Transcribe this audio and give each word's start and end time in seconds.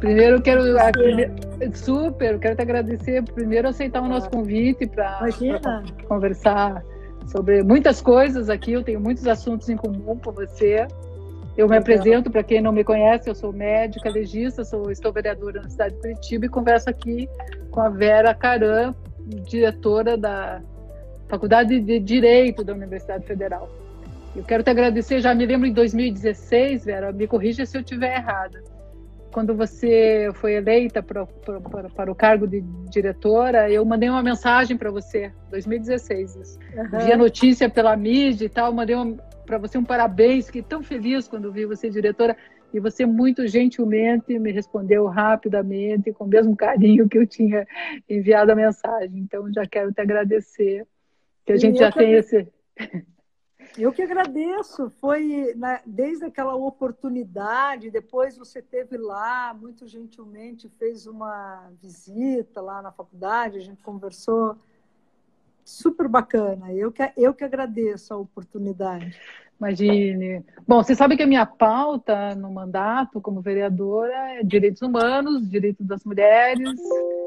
Primeiro, 0.00 0.36
eu 0.36 0.42
quero. 0.42 0.62
A, 0.78 0.90
super, 1.74 2.38
quero 2.38 2.56
te 2.56 2.62
agradecer. 2.62 3.22
Primeiro, 3.22 3.68
aceitar 3.68 4.00
o 4.00 4.08
nosso 4.08 4.30
convite 4.30 4.86
para 4.86 5.20
conversar 6.08 6.82
sobre 7.26 7.62
muitas 7.62 8.00
coisas 8.00 8.48
aqui. 8.48 8.72
Eu 8.72 8.82
tenho 8.82 8.98
muitos 8.98 9.26
assuntos 9.26 9.68
em 9.68 9.76
comum 9.76 10.18
com 10.18 10.32
você. 10.32 10.88
Eu 11.54 11.68
me 11.68 11.76
apresento 11.76 12.30
para 12.30 12.42
quem 12.42 12.62
não 12.62 12.72
me 12.72 12.82
conhece, 12.82 13.28
eu 13.28 13.34
sou 13.34 13.52
médica, 13.52 14.08
legista, 14.08 14.64
sou, 14.64 14.90
estou 14.90 15.12
vereadora 15.12 15.60
na 15.60 15.68
cidade 15.68 15.94
de 15.96 16.00
Curitiba 16.00 16.46
e 16.46 16.48
converso 16.48 16.88
aqui 16.88 17.28
com 17.70 17.80
a 17.80 17.90
Vera 17.90 18.32
Caram, 18.32 18.94
diretora 19.26 20.16
da 20.16 20.62
Faculdade 21.28 21.78
de 21.80 21.98
Direito 22.00 22.64
da 22.64 22.72
Universidade 22.72 23.26
Federal. 23.26 23.68
Eu 24.34 24.44
quero 24.44 24.62
te 24.62 24.70
agradecer, 24.70 25.20
já 25.20 25.34
me 25.34 25.44
lembro 25.44 25.66
em 25.66 25.72
2016, 25.72 26.84
Vera, 26.84 27.12
me 27.12 27.26
corrija 27.26 27.66
se 27.66 27.76
eu 27.76 27.82
estiver 27.82 28.16
errada 28.16 28.62
quando 29.32 29.54
você 29.54 30.28
foi 30.34 30.54
eleita 30.54 31.02
para, 31.02 31.26
para, 31.26 31.88
para, 31.88 32.12
o 32.12 32.14
cargo 32.14 32.46
de 32.46 32.60
diretora, 32.90 33.70
eu 33.70 33.84
mandei 33.84 34.08
uma 34.08 34.22
mensagem 34.22 34.76
para 34.76 34.90
você, 34.90 35.32
2016. 35.50 36.36
Isso. 36.36 36.58
Uhum. 36.76 36.98
Vi 37.04 37.12
a 37.12 37.16
notícia 37.16 37.70
pela 37.70 37.96
mídia 37.96 38.44
e 38.44 38.48
tal, 38.48 38.72
mandei 38.72 38.96
para 39.46 39.58
você 39.58 39.78
um 39.78 39.84
parabéns, 39.84 40.46
fiquei 40.46 40.62
tão 40.62 40.82
feliz 40.82 41.28
quando 41.28 41.52
vi 41.52 41.64
você 41.64 41.88
diretora. 41.88 42.36
E 42.72 42.78
você 42.78 43.04
muito 43.04 43.48
gentilmente 43.48 44.38
me 44.38 44.52
respondeu 44.52 45.06
rapidamente, 45.06 46.12
com 46.12 46.24
o 46.24 46.28
mesmo 46.28 46.54
carinho 46.56 47.08
que 47.08 47.18
eu 47.18 47.26
tinha 47.26 47.66
enviado 48.08 48.52
a 48.52 48.54
mensagem. 48.54 49.18
Então, 49.18 49.52
já 49.52 49.66
quero 49.66 49.92
te 49.92 50.00
agradecer, 50.00 50.86
que 51.44 51.52
a 51.52 51.56
gente 51.56 51.78
já 51.78 51.90
tem 51.90 52.12
esse... 52.12 52.46
Eu 53.78 53.92
que 53.92 54.02
agradeço. 54.02 54.90
Foi 55.00 55.54
né, 55.56 55.80
desde 55.86 56.24
aquela 56.24 56.54
oportunidade, 56.54 57.90
depois 57.90 58.36
você 58.36 58.60
teve 58.60 58.96
lá, 58.96 59.54
muito 59.54 59.86
gentilmente 59.86 60.68
fez 60.78 61.06
uma 61.06 61.70
visita 61.80 62.60
lá 62.60 62.82
na 62.82 62.92
faculdade, 62.92 63.58
a 63.58 63.62
gente 63.62 63.82
conversou. 63.82 64.56
Super 65.64 66.08
bacana. 66.08 66.72
Eu 66.72 66.90
que, 66.90 67.12
eu 67.16 67.32
que 67.32 67.44
agradeço 67.44 68.12
a 68.12 68.16
oportunidade. 68.16 69.16
Imagine. 69.60 70.42
Bom, 70.66 70.82
você 70.82 70.94
sabe 70.94 71.18
que 71.18 71.22
a 71.22 71.26
minha 71.26 71.44
pauta 71.44 72.34
no 72.34 72.50
mandato 72.50 73.20
como 73.20 73.42
vereadora 73.42 74.14
é 74.36 74.42
direitos 74.42 74.80
humanos, 74.80 75.48
direitos 75.48 75.86
das 75.86 76.02
mulheres. 76.02 76.80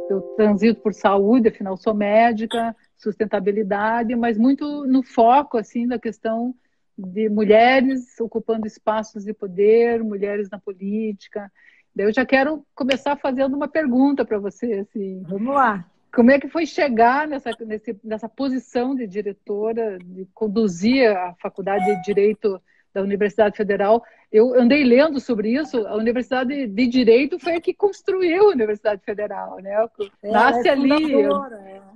Eu 0.10 0.22
transito 0.36 0.82
por 0.82 0.94
saúde, 0.94 1.50
afinal 1.50 1.78
sou 1.78 1.94
médica, 1.94 2.76
sustentabilidade, 3.04 4.16
mas 4.16 4.38
muito 4.38 4.86
no 4.86 5.04
foco 5.04 5.58
assim 5.58 5.88
da 5.88 6.00
questão 6.00 6.56
de 6.98 7.30
mulheres 7.30 8.20
ocupando 8.20 8.68
espaços 8.68 9.24
de 9.24 9.34
poder, 9.34 10.04
mulheres 10.04 10.50
na 10.50 10.60
política. 10.60 11.52
Eu 11.96 12.12
já 12.12 12.26
quero 12.26 12.66
começar 12.74 13.16
fazendo 13.16 13.56
uma 13.56 13.68
pergunta 13.68 14.26
para 14.26 14.40
você, 14.40 14.74
assim. 14.74 15.22
Vamos 15.28 15.54
lá. 15.54 15.86
Como 16.14 16.32
é 16.32 16.40
que 16.40 16.48
foi 16.48 16.66
chegar 16.66 17.28
nessa, 17.28 17.52
nesse, 17.62 18.00
nessa 18.04 18.30
posição 18.30 18.96
de 18.96 19.08
diretora, 19.08 19.98
de 20.00 20.28
conduzir 20.34 21.10
a 21.10 21.34
faculdade 21.42 21.86
de 21.86 22.02
Direito 22.04 22.62
da 22.94 23.02
Universidade 23.02 23.58
Federal. 23.58 24.04
Eu 24.32 24.54
andei 24.54 24.84
lendo 24.84 25.20
sobre 25.20 25.54
isso. 25.54 25.86
A 25.88 25.96
Universidade 25.96 26.68
de 26.68 26.88
Direito 26.88 27.40
foi 27.40 27.56
a 27.56 27.62
que 27.62 27.74
construiu 27.74 28.50
a 28.50 28.54
Universidade 28.54 29.02
Federal, 29.04 29.58
né? 29.58 29.74
É, 30.22 30.32
Nasce 30.32 30.68
é 30.68 30.72
ali. 30.72 31.24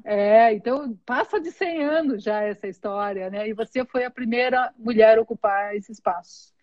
É. 0.04 0.48
é, 0.50 0.54
então 0.54 0.98
passa 1.06 1.40
de 1.40 1.52
100 1.52 1.84
anos 1.84 2.24
já 2.24 2.42
essa 2.42 2.68
história, 2.68 3.30
né? 3.30 3.48
E 3.48 3.54
você 3.54 3.86
foi 3.86 4.06
a 4.06 4.12
primeira 4.12 4.74
mulher 4.78 5.18
a 5.18 5.22
ocupar 5.22 5.76
esse 5.76 5.92
espaço. 5.92 6.54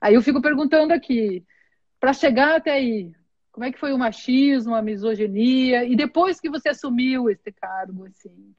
Aí 0.00 0.14
eu 0.14 0.22
fico 0.22 0.40
perguntando 0.40 0.92
aqui, 0.92 1.44
para 1.98 2.12
chegar 2.12 2.56
até 2.56 2.72
aí, 2.72 3.12
como 3.52 3.64
é 3.64 3.72
que 3.72 3.78
foi 3.78 3.92
o 3.92 3.98
machismo, 3.98 4.74
a 4.74 4.82
misoginia? 4.82 5.84
E 5.84 5.96
depois 5.96 6.40
que 6.40 6.48
você 6.48 6.70
assumiu 6.70 7.28
esse 7.28 7.52
cargo, 7.52 8.06
assim, 8.06 8.54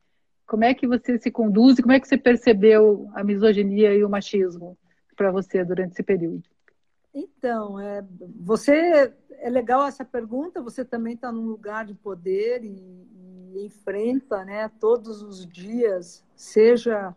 como 0.45 0.63
é 0.63 0.73
que 0.73 0.85
você 0.85 1.17
se 1.17 1.31
conduz? 1.31 1.79
Como 1.79 1.93
é 1.93 1.99
que 1.99 2.07
você 2.07 2.17
percebeu 2.17 3.09
a 3.15 3.23
misoginia 3.23 3.95
e 3.95 4.03
o 4.03 4.09
machismo? 4.09 4.77
Para 5.15 5.31
você 5.31 5.63
durante 5.63 5.93
esse 5.93 6.03
período? 6.03 6.43
Então, 7.13 7.79
é, 7.79 8.05
você 8.39 9.13
é 9.39 9.49
legal 9.49 9.85
essa 9.85 10.05
pergunta. 10.05 10.61
Você 10.61 10.85
também 10.85 11.13
está 11.13 11.31
num 11.31 11.45
lugar 11.45 11.85
de 11.85 11.93
poder 11.93 12.63
e, 12.63 13.07
e, 13.53 13.65
enfrenta, 13.65 14.45
né, 14.45 14.69
todos 14.79 15.21
os 15.21 15.45
dias, 15.45 16.23
seja 16.35 17.15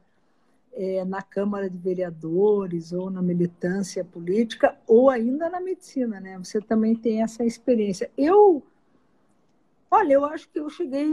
é, 0.72 1.04
na 1.04 1.22
Câmara 1.22 1.70
de 1.70 1.78
Vereadores 1.78 2.92
ou 2.92 3.08
na 3.10 3.22
militância 3.22 4.04
política 4.04 4.76
ou 4.86 5.08
ainda 5.08 5.48
na 5.48 5.60
medicina, 5.60 6.20
né? 6.20 6.36
Você 6.38 6.60
também 6.60 6.96
tem 6.96 7.22
essa 7.22 7.44
experiência. 7.44 8.10
Eu, 8.18 8.62
olha, 9.88 10.14
eu 10.14 10.24
acho 10.24 10.48
que 10.48 10.58
eu 10.58 10.68
cheguei, 10.68 11.12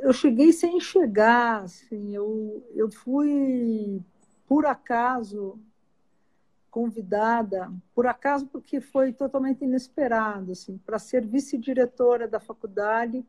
eu 0.00 0.12
cheguei 0.12 0.52
sem 0.52 0.80
chegar, 0.80 1.62
assim. 1.62 2.14
Eu, 2.14 2.66
eu 2.74 2.90
fui 2.90 4.02
por 4.52 4.66
acaso 4.66 5.58
convidada, 6.70 7.72
por 7.94 8.06
acaso 8.06 8.46
porque 8.46 8.82
foi 8.82 9.10
totalmente 9.10 9.64
inesperado, 9.64 10.52
assim, 10.52 10.76
para 10.84 10.98
ser 10.98 11.24
vice-diretora 11.26 12.28
da 12.28 12.38
faculdade 12.38 13.24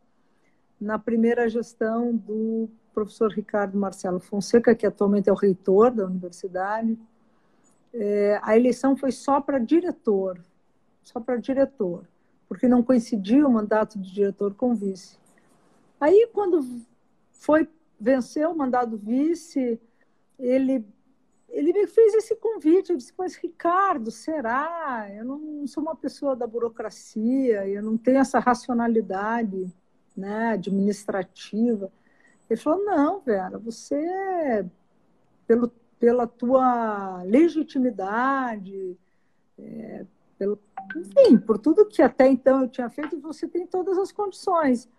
na 0.77 0.99
primeira 0.99 1.47
gestão 1.47 2.13
do 2.13 2.69
professor 2.93 3.31
Ricardo 3.31 3.77
Marcelo 3.77 4.19
Fonseca, 4.19 4.75
que 4.75 4.85
atualmente 4.85 5.29
é 5.29 5.31
o 5.31 5.37
reitor 5.37 5.91
da 5.91 6.05
universidade. 6.05 6.99
É, 7.93 8.37
a 8.43 8.57
eleição 8.57 8.97
foi 8.97 9.13
só 9.13 9.39
para 9.39 9.59
diretor, 9.59 10.43
só 11.03 11.21
para 11.21 11.37
diretor, 11.37 12.05
porque 12.49 12.67
não 12.67 12.83
coincidia 12.83 13.47
o 13.47 13.49
mandato 13.49 13.97
de 13.97 14.13
diretor 14.13 14.53
com 14.55 14.75
vice. 14.75 15.17
Aí, 16.01 16.27
quando 16.33 16.81
foi 17.31 17.65
vencer 17.97 18.45
o 18.45 18.53
mandato 18.53 18.97
vice, 18.97 19.79
ele 20.37 20.85
ele 21.53 21.71
me 21.71 21.85
fez 21.85 22.15
esse 22.15 22.35
convite. 22.35 22.91
Eu 22.91 22.97
disse, 22.97 23.13
mas 23.17 23.35
Ricardo, 23.35 24.09
será? 24.09 25.07
Eu 25.13 25.23
não 25.23 25.67
sou 25.67 25.83
uma 25.83 25.95
pessoa 25.95 26.35
da 26.35 26.47
burocracia, 26.47 27.67
eu 27.67 27.81
não 27.83 27.95
tenho 27.95 28.17
essa 28.17 28.39
racionalidade 28.39 29.71
né, 30.17 30.49
administrativa. 30.53 31.91
Ele 32.49 32.59
falou, 32.59 32.83
não, 32.83 33.21
Vera, 33.21 33.59
você, 33.59 34.65
pelo, 35.47 35.71
pela 35.99 36.25
tua 36.25 37.21
legitimidade, 37.23 38.97
é, 39.57 40.05
pelo, 40.39 40.59
enfim, 40.95 41.37
por 41.37 41.59
tudo 41.59 41.85
que 41.85 42.01
até 42.01 42.27
então 42.27 42.63
eu 42.63 42.67
tinha 42.67 42.89
feito, 42.89 43.19
você 43.19 43.47
tem 43.47 43.67
todas 43.67 43.97
as 43.99 44.11
condições. 44.11 44.89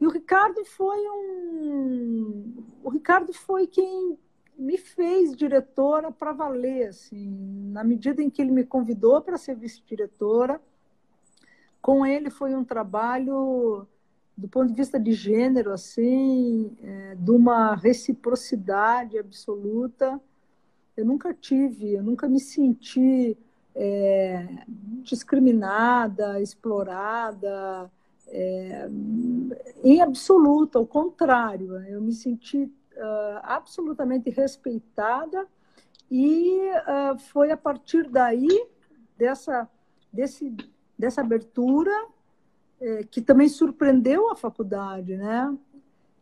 E 0.00 0.06
o 0.06 0.10
Ricardo 0.10 0.64
foi 0.64 0.98
um. 1.08 2.64
O 2.82 2.90
Ricardo 2.90 3.32
foi 3.32 3.66
quem 3.66 4.18
me 4.56 4.78
fez 4.78 5.34
diretora 5.36 6.10
para 6.10 6.32
valer, 6.32 6.88
assim, 6.88 7.70
na 7.72 7.82
medida 7.82 8.22
em 8.22 8.30
que 8.30 8.40
ele 8.40 8.50
me 8.50 8.64
convidou 8.64 9.20
para 9.20 9.36
ser 9.36 9.56
vice-diretora. 9.56 10.60
Com 11.80 12.06
ele 12.06 12.30
foi 12.30 12.54
um 12.54 12.64
trabalho 12.64 13.86
do 14.36 14.48
ponto 14.48 14.68
de 14.68 14.74
vista 14.74 14.98
de 14.98 15.12
gênero, 15.12 15.72
assim, 15.72 16.76
é, 16.82 17.14
de 17.14 17.30
uma 17.30 17.74
reciprocidade 17.74 19.18
absoluta. 19.18 20.20
Eu 20.96 21.04
nunca 21.04 21.32
tive, 21.32 21.94
eu 21.94 22.02
nunca 22.02 22.28
me 22.28 22.40
senti 22.40 23.36
é, 23.74 24.46
discriminada, 25.02 26.40
explorada, 26.40 27.90
é, 28.28 28.88
em 29.82 30.00
absoluto, 30.00 30.78
ao 30.78 30.86
contrário, 30.86 31.76
eu 31.86 32.00
me 32.00 32.12
senti 32.12 32.70
uh, 32.96 33.40
absolutamente 33.42 34.30
respeitada 34.30 35.46
e 36.10 36.58
uh, 36.70 37.18
foi 37.18 37.50
a 37.50 37.56
partir 37.56 38.08
daí 38.08 38.66
dessa 39.16 39.68
desse 40.12 40.54
dessa 40.98 41.20
abertura 41.20 41.92
eh, 42.80 43.04
que 43.10 43.22
também 43.22 43.48
surpreendeu 43.48 44.30
a 44.30 44.36
faculdade, 44.36 45.16
né? 45.16 45.56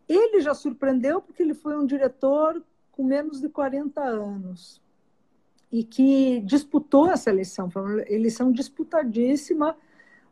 Ele 0.09 0.41
já 0.41 0.55
surpreendeu 0.55 1.21
porque 1.21 1.43
ele 1.43 1.55
foi 1.55 1.77
um 1.77 1.85
diretor 1.85 2.63
com 2.91 3.03
menos 3.03 3.41
de 3.41 3.49
40 3.49 4.01
anos 4.01 4.81
e 5.71 5.83
que 5.83 6.41
disputou 6.41 7.11
essa 7.11 7.31
eleição, 7.31 7.71
foi 7.71 7.83
uma 7.83 8.03
eleição 8.03 8.53
disputadíssima, 8.53 9.77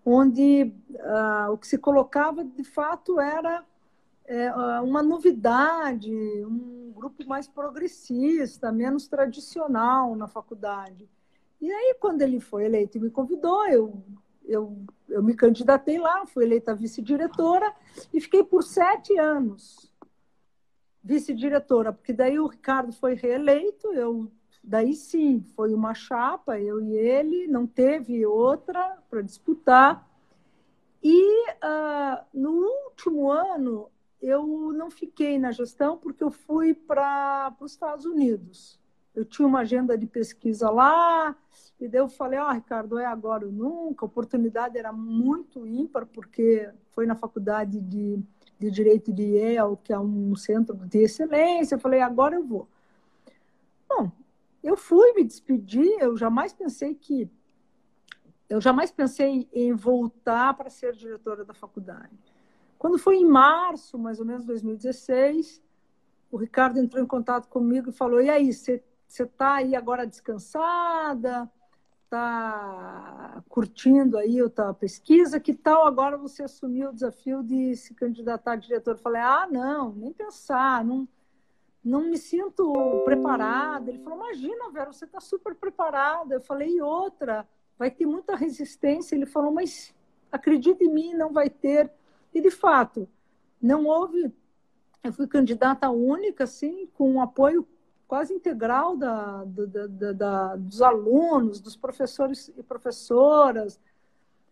onde 0.04 0.72
uh, 0.90 1.52
o 1.52 1.58
que 1.58 1.66
se 1.66 1.78
colocava 1.78 2.44
de 2.44 2.62
fato 2.62 3.18
era 3.18 3.64
é, 4.30 4.80
uma 4.80 5.02
novidade, 5.02 6.14
um 6.44 6.92
grupo 6.94 7.26
mais 7.26 7.48
progressista, 7.48 8.70
menos 8.70 9.08
tradicional 9.08 10.14
na 10.14 10.28
faculdade. 10.28 11.10
E 11.60 11.68
aí, 11.68 11.96
quando 11.98 12.22
ele 12.22 12.38
foi 12.38 12.64
eleito 12.64 12.96
e 12.96 13.00
me 13.00 13.10
convidou, 13.10 13.66
eu, 13.66 14.00
eu, 14.44 14.84
eu 15.08 15.20
me 15.20 15.34
candidatei 15.34 15.98
lá, 15.98 16.24
fui 16.26 16.44
eleita 16.44 16.76
vice-diretora 16.76 17.74
e 18.14 18.20
fiquei 18.20 18.44
por 18.44 18.62
sete 18.62 19.18
anos 19.18 19.92
vice-diretora, 21.02 21.92
porque 21.92 22.12
daí 22.12 22.38
o 22.38 22.46
Ricardo 22.46 22.92
foi 22.92 23.14
reeleito, 23.14 23.92
eu 23.92 24.30
daí 24.62 24.94
sim, 24.94 25.44
foi 25.56 25.74
uma 25.74 25.92
chapa, 25.92 26.60
eu 26.60 26.80
e 26.80 26.92
ele, 26.92 27.48
não 27.48 27.66
teve 27.66 28.24
outra 28.24 28.96
para 29.08 29.22
disputar. 29.22 30.08
E 31.02 31.48
uh, 31.48 32.24
no 32.32 32.52
último 32.52 33.30
ano, 33.30 33.90
eu 34.20 34.72
não 34.72 34.90
fiquei 34.90 35.38
na 35.38 35.50
gestão 35.50 35.96
porque 35.96 36.22
eu 36.22 36.30
fui 36.30 36.74
para 36.74 37.54
os 37.60 37.72
Estados 37.72 38.04
Unidos. 38.04 38.78
Eu 39.14 39.24
tinha 39.24 39.46
uma 39.46 39.60
agenda 39.60 39.98
de 39.98 40.06
pesquisa 40.06 40.70
lá, 40.70 41.36
e 41.80 41.88
daí 41.88 42.00
eu 42.00 42.08
falei, 42.08 42.38
ó, 42.38 42.48
oh, 42.48 42.52
Ricardo, 42.52 42.98
é 42.98 43.06
agora 43.06 43.46
ou 43.46 43.52
nunca. 43.52 44.04
A 44.04 44.08
oportunidade 44.08 44.78
era 44.78 44.92
muito 44.92 45.66
ímpar, 45.66 46.06
porque 46.06 46.70
foi 46.92 47.06
na 47.06 47.16
faculdade 47.16 47.80
de, 47.80 48.22
de 48.58 48.70
Direito 48.70 49.12
de 49.12 49.22
Yale, 49.22 49.76
que 49.82 49.92
é 49.92 49.98
um 49.98 50.36
centro 50.36 50.76
de 50.76 50.98
excelência. 50.98 51.74
Eu 51.74 51.80
falei, 51.80 52.00
agora 52.00 52.36
eu 52.36 52.44
vou. 52.44 52.68
Bom, 53.88 54.12
eu 54.62 54.76
fui 54.76 55.12
me 55.14 55.24
despedir, 55.24 55.90
eu 56.00 56.16
jamais 56.16 56.52
pensei 56.52 56.94
que 56.94 57.28
eu 58.48 58.60
jamais 58.60 58.90
pensei 58.90 59.48
em 59.52 59.72
voltar 59.72 60.54
para 60.54 60.68
ser 60.68 60.94
diretora 60.94 61.44
da 61.44 61.54
faculdade. 61.54 62.29
Quando 62.80 62.98
foi 62.98 63.16
em 63.16 63.26
março, 63.26 63.98
mais 63.98 64.20
ou 64.20 64.24
menos 64.24 64.42
2016, 64.46 65.62
o 66.32 66.38
Ricardo 66.38 66.80
entrou 66.80 67.04
em 67.04 67.06
contato 67.06 67.46
comigo 67.46 67.90
e 67.90 67.92
falou: 67.92 68.22
"E 68.22 68.30
aí, 68.30 68.54
você 68.54 68.82
está 69.06 69.56
aí 69.56 69.76
agora 69.76 70.06
descansada? 70.06 71.46
Está 72.04 73.44
curtindo 73.50 74.16
aí 74.16 74.40
a 74.40 74.48
tua 74.48 74.72
pesquisa? 74.72 75.38
Que 75.38 75.52
tal 75.52 75.86
agora 75.86 76.16
você 76.16 76.42
assumir 76.42 76.86
o 76.86 76.92
desafio 76.94 77.42
de 77.42 77.76
se 77.76 77.92
candidatar 77.92 78.52
a 78.52 78.56
diretor?" 78.56 78.92
Eu 78.92 78.98
falei: 78.98 79.20
"Ah, 79.20 79.46
não, 79.46 79.92
nem 79.92 80.10
pensar, 80.10 80.82
não 80.82 81.06
não 81.84 82.00
me 82.08 82.16
sinto 82.16 82.72
preparada. 83.04 83.90
Ele 83.90 84.02
falou: 84.02 84.20
Imagina, 84.20 84.70
Vera, 84.70 84.90
você 84.90 85.04
está 85.04 85.20
super 85.20 85.54
preparada. 85.54 86.34
Eu 86.34 86.40
falei: 86.40 86.76
E 86.76 86.80
outra, 86.80 87.46
vai 87.78 87.90
ter 87.90 88.06
muita 88.06 88.36
resistência. 88.36 89.14
Ele 89.14 89.26
falou: 89.26 89.52
Mas 89.52 89.94
acredite 90.32 90.82
em 90.82 90.92
mim, 90.92 91.12
não 91.12 91.30
vai 91.30 91.50
ter. 91.50 91.92
E 92.32 92.40
de 92.40 92.50
fato, 92.50 93.08
não 93.60 93.86
houve. 93.86 94.32
Eu 95.02 95.12
fui 95.12 95.26
candidata 95.26 95.88
única, 95.90 96.44
assim, 96.44 96.86
com 96.94 97.10
um 97.10 97.20
apoio 97.20 97.66
quase 98.06 98.34
integral 98.34 98.96
da, 98.96 99.44
da, 99.44 99.86
da, 99.86 100.12
da, 100.12 100.56
dos 100.56 100.82
alunos, 100.82 101.60
dos 101.60 101.76
professores 101.76 102.52
e 102.56 102.62
professoras. 102.62 103.80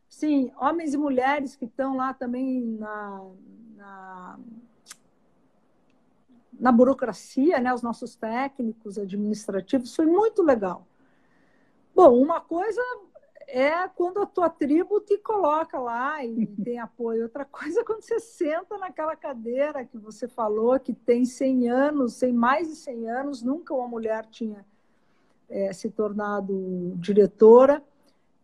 Sim, 0.08 0.50
homens 0.56 0.94
e 0.94 0.96
mulheres 0.96 1.54
que 1.54 1.66
estão 1.66 1.96
lá 1.96 2.14
também 2.14 2.62
na, 2.62 3.30
na 3.76 4.38
na 6.58 6.72
burocracia, 6.72 7.60
né, 7.60 7.72
os 7.72 7.82
nossos 7.82 8.16
técnicos 8.16 8.98
administrativos, 8.98 9.94
foi 9.94 10.06
muito 10.06 10.42
legal. 10.42 10.86
Bom, 11.94 12.20
uma 12.20 12.40
coisa 12.40 12.82
é 13.48 13.88
quando 13.88 14.20
a 14.20 14.26
tua 14.26 14.50
tribo 14.50 15.00
te 15.00 15.16
coloca 15.16 15.78
lá 15.78 16.22
e 16.22 16.46
tem 16.46 16.78
apoio. 16.78 17.22
Outra 17.22 17.44
coisa 17.46 17.80
é 17.80 17.84
quando 17.84 18.02
você 18.02 18.20
senta 18.20 18.76
naquela 18.76 19.16
cadeira 19.16 19.86
que 19.86 19.96
você 19.96 20.28
falou, 20.28 20.78
que 20.78 20.92
tem 20.92 21.24
100 21.24 21.70
anos, 21.70 22.18
tem 22.18 22.32
mais 22.32 22.68
de 22.68 22.76
100 22.76 23.10
anos, 23.10 23.42
nunca 23.42 23.72
uma 23.72 23.88
mulher 23.88 24.26
tinha 24.26 24.64
é, 25.48 25.72
se 25.72 25.88
tornado 25.90 26.92
diretora. 26.96 27.82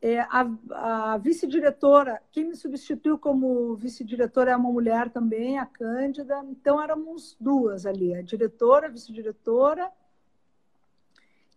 É, 0.01 0.21
a, 0.21 0.51
a 0.71 1.19
vice-diretora, 1.19 2.23
quem 2.31 2.45
me 2.45 2.57
substituiu 2.57 3.19
como 3.19 3.75
vice-diretora 3.75 4.53
é 4.53 4.57
uma 4.57 4.71
mulher 4.71 5.11
também, 5.11 5.59
a 5.59 5.67
Cândida. 5.67 6.43
Então, 6.51 6.81
éramos 6.81 7.37
duas 7.39 7.87
ali, 7.87 8.15
a 8.15 8.23
diretora, 8.23 8.87
a 8.87 8.91
vice-diretora. 8.91 9.91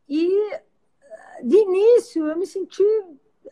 E, 0.07 0.59
de 1.43 1.57
início, 1.57 2.27
eu 2.27 2.37
me 2.37 2.45
senti 2.45 2.85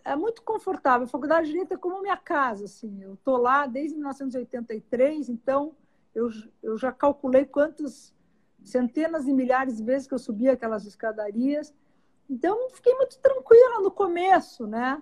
é 0.06 0.16
muito 0.16 0.44
confortável. 0.44 1.06
A 1.06 1.10
Faculdade 1.10 1.48
de 1.48 1.54
Direito 1.54 1.74
é 1.74 1.78
como 1.78 2.02
minha 2.02 2.16
casa. 2.16 2.66
Assim. 2.66 3.02
Eu 3.02 3.16
estou 3.16 3.38
lá 3.38 3.66
desde 3.66 3.98
1983, 3.98 5.30
então 5.30 5.76
eu, 6.14 6.30
eu 6.62 6.78
já 6.78 6.92
calculei 6.92 7.44
quantas 7.44 8.14
centenas 8.64 9.26
de 9.26 9.34
milhares 9.34 9.78
de 9.78 9.84
vezes 9.84 10.08
que 10.08 10.14
eu 10.14 10.20
subia 10.20 10.54
aquelas 10.54 10.86
escadarias. 10.86 11.74
Então, 12.30 12.70
fiquei 12.70 12.94
muito 12.94 13.18
tranquila 13.18 13.82
no 13.82 13.92
começo, 13.92 14.68
né? 14.68 15.02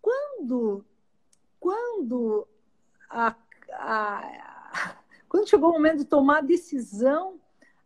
Quando, 0.00 0.84
quando, 1.58 2.46
a, 3.10 3.34
a, 3.72 4.96
quando 5.28 5.48
chegou 5.48 5.70
o 5.70 5.72
momento 5.72 5.98
de 5.98 6.04
tomar 6.04 6.38
a 6.38 6.42
decisão, 6.42 7.40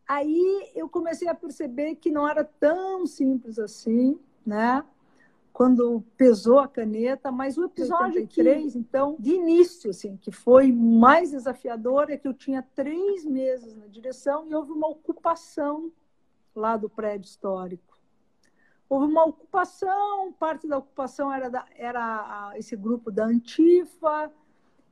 aí 0.07 0.71
eu 0.75 0.89
comecei 0.89 1.29
a 1.29 1.35
perceber 1.35 1.97
que 1.97 2.11
não 2.11 2.29
era 2.29 2.45
tão 2.45 3.07
simples 3.07 3.59
assim, 3.59 4.19
né? 4.45 4.85
Quando 5.59 6.05
pesou 6.17 6.61
a 6.61 6.69
caneta, 6.69 7.33
mas 7.33 7.59
o 7.59 7.65
episódio 7.65 8.21
83, 8.21 8.75
que... 8.75 8.79
então, 8.79 9.17
de 9.19 9.33
início, 9.33 9.91
assim, 9.91 10.17
que 10.17 10.31
foi 10.31 10.71
mais 10.71 11.33
desafiador, 11.33 12.09
é 12.09 12.17
que 12.17 12.29
eu 12.29 12.33
tinha 12.33 12.63
três 12.77 13.25
meses 13.25 13.75
na 13.75 13.89
direção 13.89 14.47
e 14.49 14.55
houve 14.55 14.71
uma 14.71 14.87
ocupação 14.87 15.91
lá 16.55 16.77
do 16.77 16.89
prédio 16.89 17.27
histórico. 17.27 17.99
Houve 18.89 19.07
uma 19.07 19.25
ocupação, 19.25 20.33
parte 20.39 20.69
da 20.69 20.79
ocupação 20.79 21.33
era, 21.33 21.51
da, 21.51 21.67
era 21.75 22.53
esse 22.55 22.77
grupo 22.77 23.11
da 23.11 23.25
Antifa. 23.25 24.31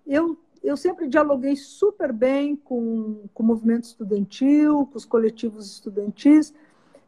Eu, 0.05 0.37
eu 0.65 0.77
sempre 0.77 1.07
dialoguei 1.07 1.55
super 1.55 2.13
bem 2.13 2.57
com, 2.57 3.29
com 3.33 3.43
o 3.45 3.47
movimento 3.47 3.85
estudantil, 3.85 4.85
com 4.87 4.99
os 4.99 5.05
coletivos 5.05 5.71
estudantis. 5.71 6.53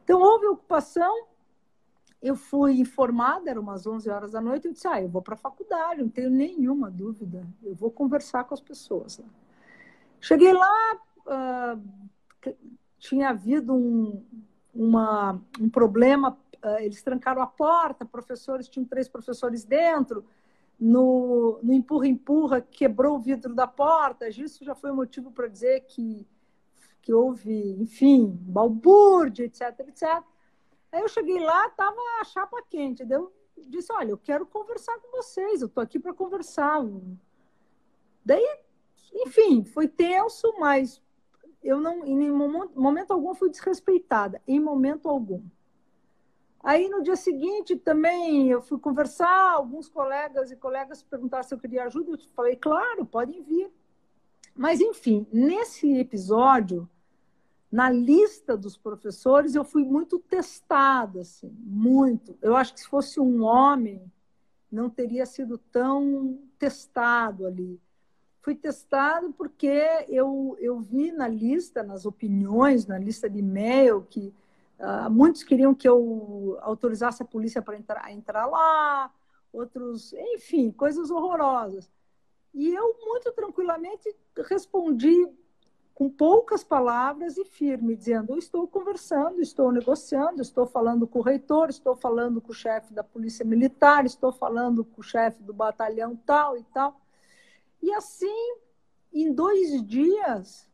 Então, 0.05 0.21
houve 0.21 0.45
ocupação, 0.47 1.27
eu 2.21 2.35
fui 2.35 2.79
informada, 2.79 3.49
eram 3.49 3.61
umas 3.61 3.87
11 3.87 4.09
horas 4.09 4.31
da 4.31 4.41
noite, 4.41 4.67
eu 4.67 4.73
disse, 4.73 4.87
ah, 4.87 5.01
eu 5.01 5.07
vou 5.07 5.21
para 5.21 5.35
a 5.35 5.37
faculdade, 5.37 6.01
não 6.01 6.09
tenho 6.09 6.29
nenhuma 6.29 6.91
dúvida, 6.91 7.47
eu 7.63 7.73
vou 7.73 7.89
conversar 7.89 8.43
com 8.43 8.53
as 8.53 8.61
pessoas. 8.61 9.21
Cheguei 10.19 10.51
lá, 10.51 10.97
uh, 11.25 12.53
tinha 12.97 13.29
havido 13.29 13.73
um, 13.73 14.23
uma, 14.73 15.41
um 15.59 15.69
problema 15.69 16.37
ah, 16.61 16.83
eles 16.83 17.01
trancaram 17.01 17.41
a 17.41 17.47
porta, 17.47 18.05
professores, 18.05 18.67
tinham 18.67 18.85
três 18.85 19.07
professores 19.07 19.63
dentro, 19.63 20.25
no, 20.79 21.59
empurra-empurra, 21.63 22.61
quebrou 22.61 23.15
o 23.15 23.19
vidro 23.19 23.53
da 23.53 23.67
porta, 23.67 24.27
isso 24.27 24.63
já 24.63 24.75
foi 24.75 24.91
motivo 24.91 25.31
para 25.31 25.47
dizer 25.47 25.81
que, 25.81 26.27
que 27.01 27.13
houve, 27.13 27.75
enfim, 27.79 28.37
balbúrdia, 28.41 29.45
etc, 29.45 29.79
etc. 29.87 30.23
Aí 30.91 31.01
eu 31.01 31.07
cheguei 31.07 31.39
lá, 31.39 31.67
estava 31.67 31.97
a 32.19 32.23
chapa 32.23 32.61
quente, 32.69 33.05
eu 33.09 33.31
disse, 33.67 33.91
olha, 33.93 34.11
eu 34.11 34.17
quero 34.17 34.45
conversar 34.45 34.97
com 34.99 35.11
vocês, 35.11 35.61
eu 35.61 35.67
estou 35.67 35.83
aqui 35.83 35.99
para 35.99 36.13
conversar. 36.13 36.81
Daí, 38.25 38.59
enfim, 39.13 39.63
foi 39.63 39.87
tenso, 39.87 40.53
mas 40.59 41.01
eu 41.63 41.79
não, 41.79 42.05
em 42.05 42.31
momento 42.31 43.11
algum, 43.11 43.33
fui 43.33 43.49
desrespeitada, 43.49 44.41
em 44.47 44.59
momento 44.59 45.07
algum. 45.07 45.43
Aí 46.61 46.89
no 46.89 47.01
dia 47.01 47.15
seguinte 47.15 47.75
também 47.75 48.49
eu 48.49 48.61
fui 48.61 48.77
conversar, 48.79 49.51
alguns 49.53 49.87
colegas 49.87 50.51
e 50.51 50.57
colegas 50.57 51.01
perguntaram 51.01 51.43
se 51.43 51.53
eu 51.53 51.59
queria 51.59 51.85
ajuda, 51.85 52.11
eu 52.11 52.17
falei, 52.35 52.55
claro, 52.55 53.05
podem 53.05 53.41
vir. 53.41 53.71
Mas 54.55 54.81
enfim, 54.81 55.25
nesse 55.31 55.97
episódio, 55.97 56.89
na 57.71 57.89
lista 57.89 58.57
dos 58.57 58.77
professores, 58.77 59.55
eu 59.55 59.63
fui 59.63 59.83
muito 59.83 60.19
testada, 60.19 61.21
assim, 61.21 61.55
muito. 61.59 62.37
Eu 62.41 62.55
acho 62.55 62.73
que 62.73 62.81
se 62.81 62.87
fosse 62.87 63.19
um 63.19 63.43
homem, 63.43 64.01
não 64.71 64.89
teria 64.89 65.25
sido 65.25 65.57
tão 65.57 66.39
testado 66.57 67.45
ali. 67.45 67.79
Fui 68.41 68.55
testado 68.55 69.31
porque 69.33 70.05
eu, 70.07 70.55
eu 70.59 70.79
vi 70.79 71.11
na 71.11 71.27
lista, 71.27 71.83
nas 71.83 72.05
opiniões, 72.05 72.87
na 72.87 72.97
lista 72.97 73.29
de 73.29 73.39
e-mail, 73.39 74.01
que 74.09 74.33
Uh, 74.79 75.09
muitos 75.09 75.43
queriam 75.43 75.75
que 75.75 75.87
eu 75.87 76.57
autorizasse 76.61 77.21
a 77.21 77.25
polícia 77.25 77.61
para 77.61 77.77
entrar, 77.77 78.09
entrar 78.13 78.45
lá, 78.45 79.11
outros, 79.51 80.13
enfim, 80.13 80.71
coisas 80.71 81.11
horrorosas. 81.11 81.91
E 82.53 82.73
eu, 82.73 82.95
muito 83.01 83.29
tranquilamente, 83.33 84.15
respondi 84.47 85.27
com 85.99 86.09
poucas 86.09 86.63
palavras 86.63 87.37
e 87.37 87.43
firme, 87.43 87.93
dizendo: 87.93 88.31
eu 88.31 88.37
estou 88.37 88.65
conversando, 88.65 89.41
estou 89.41 89.69
negociando, 89.69 90.41
estou 90.41 90.65
falando 90.65 91.05
com 91.05 91.19
o 91.19 91.21
reitor, 91.21 91.69
estou 91.69 91.93
falando 91.93 92.39
com 92.39 92.53
o 92.53 92.55
chefe 92.55 92.93
da 92.93 93.03
polícia 93.03 93.43
militar, 93.43 94.05
estou 94.05 94.31
falando 94.31 94.85
com 94.85 95.01
o 95.01 95.03
chefe 95.03 95.43
do 95.43 95.53
batalhão 95.53 96.15
tal 96.15 96.57
e 96.57 96.63
tal. 96.73 97.01
E 97.83 97.91
assim, 97.91 98.55
em 99.11 99.33
dois 99.33 99.85
dias, 99.85 100.69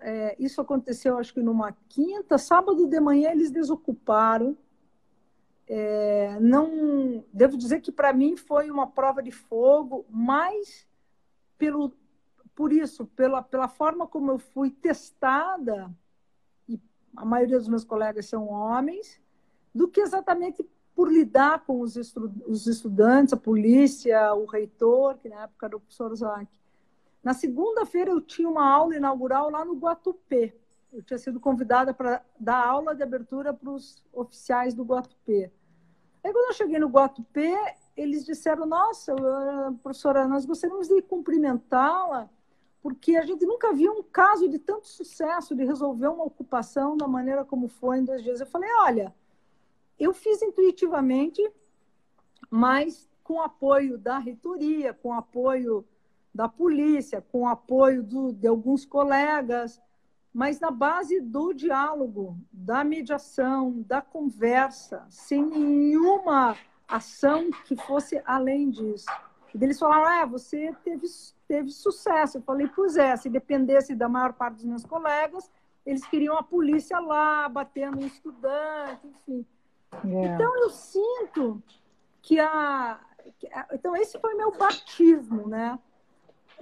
é, 0.00 0.34
isso 0.38 0.62
aconteceu 0.62 1.18
acho 1.18 1.34
que 1.34 1.42
numa 1.42 1.76
quinta, 1.86 2.38
sábado 2.38 2.86
de 2.86 3.00
manhã 3.00 3.32
eles 3.32 3.50
desocuparam. 3.50 4.56
É, 5.68 6.40
não 6.40 7.22
devo 7.30 7.54
dizer 7.54 7.82
que 7.82 7.92
para 7.92 8.14
mim 8.14 8.34
foi 8.34 8.70
uma 8.70 8.86
prova 8.86 9.22
de 9.22 9.30
fogo, 9.30 10.06
mas 10.08 10.88
pelo 11.58 11.99
por 12.54 12.72
isso, 12.72 13.06
pela, 13.06 13.42
pela 13.42 13.68
forma 13.68 14.06
como 14.06 14.30
eu 14.30 14.38
fui 14.38 14.70
testada 14.70 15.90
e, 16.68 16.78
a 17.16 17.24
maioria 17.24 17.58
dos 17.58 17.68
meus 17.68 17.84
colegas 17.84 18.26
são 18.26 18.48
homens, 18.48 19.20
do 19.74 19.88
que 19.88 20.00
exatamente 20.00 20.64
por 20.94 21.10
lidar 21.10 21.64
com 21.64 21.80
os, 21.80 21.96
estu 21.96 22.30
os 22.46 22.66
estudantes, 22.66 23.32
a 23.32 23.36
polícia, 23.36 24.34
o 24.34 24.44
reitor, 24.44 25.16
que 25.18 25.28
na 25.28 25.44
época 25.44 25.66
era 25.66 25.76
o 25.76 25.80
professor 25.80 26.14
Zac. 26.14 26.48
Na 27.22 27.34
segunda-feira 27.34 28.10
eu 28.10 28.20
tinha 28.20 28.48
uma 28.48 28.68
aula 28.68 28.96
inaugural 28.96 29.50
lá 29.50 29.64
no 29.64 29.74
Guatupê. 29.74 30.54
Eu 30.92 31.02
tinha 31.02 31.18
sido 31.18 31.38
convidada 31.38 31.94
para 31.94 32.24
dar 32.38 32.66
aula 32.66 32.94
de 32.94 33.02
abertura 33.02 33.54
para 33.54 33.70
os 33.70 34.02
oficiais 34.12 34.74
do 34.74 34.82
Guatupê. 34.82 35.50
Aí 36.22 36.32
quando 36.32 36.48
eu 36.48 36.54
cheguei 36.54 36.78
no 36.78 36.88
Guatupê, 36.88 37.56
eles 37.96 38.24
disseram, 38.24 38.66
nossa, 38.66 39.14
professora, 39.82 40.26
nós 40.26 40.44
gostaríamos 40.44 40.88
de 40.88 41.00
cumprimentá-la, 41.02 42.28
porque 42.82 43.16
a 43.16 43.22
gente 43.22 43.44
nunca 43.44 43.72
viu 43.72 43.92
um 43.92 44.02
caso 44.02 44.48
de 44.48 44.58
tanto 44.58 44.88
sucesso 44.88 45.54
de 45.54 45.64
resolver 45.64 46.08
uma 46.08 46.24
ocupação 46.24 46.96
da 46.96 47.06
maneira 47.06 47.44
como 47.44 47.68
foi 47.68 47.98
em 47.98 48.04
dois 48.04 48.22
dias. 48.22 48.40
Eu 48.40 48.46
falei, 48.46 48.70
olha, 48.80 49.14
eu 49.98 50.14
fiz 50.14 50.40
intuitivamente, 50.40 51.42
mas 52.50 53.08
com 53.22 53.40
apoio 53.40 53.98
da 53.98 54.18
reitoria, 54.18 54.94
com 54.94 55.12
apoio 55.12 55.84
da 56.34 56.48
polícia, 56.48 57.20
com 57.20 57.46
apoio 57.46 58.02
do, 58.02 58.32
de 58.32 58.46
alguns 58.46 58.84
colegas, 58.86 59.80
mas 60.32 60.60
na 60.60 60.70
base 60.70 61.20
do 61.20 61.52
diálogo, 61.52 62.38
da 62.52 62.84
mediação, 62.84 63.82
da 63.86 64.00
conversa, 64.00 65.04
sem 65.10 65.44
nenhuma 65.44 66.56
ação 66.88 67.50
que 67.64 67.76
fosse 67.76 68.22
além 68.24 68.70
disso. 68.70 69.06
E 69.54 69.62
eles 69.62 69.78
falaram: 69.78 70.22
ah, 70.22 70.26
você 70.26 70.74
teve, 70.84 71.06
teve 71.50 71.70
sucesso. 71.72 72.38
Eu 72.38 72.42
falei: 72.42 72.68
pois 72.68 72.96
é, 72.96 73.16
se 73.16 73.28
dependesse 73.28 73.96
da 73.96 74.08
maior 74.08 74.32
parte 74.32 74.58
dos 74.58 74.64
meus 74.64 74.84
colegas, 74.84 75.50
eles 75.84 76.06
queriam 76.06 76.36
a 76.38 76.44
polícia 76.44 77.00
lá, 77.00 77.48
batendo 77.48 78.00
em 78.00 78.06
estudante, 78.06 79.04
enfim. 79.04 79.44
Yeah. 80.04 80.34
Então 80.34 80.56
eu 80.62 80.70
sinto 80.70 81.60
que 82.22 82.38
a. 82.38 83.00
Então, 83.72 83.96
esse 83.96 84.18
foi 84.20 84.34
meu 84.34 84.52
batismo, 84.52 85.48
né? 85.48 85.76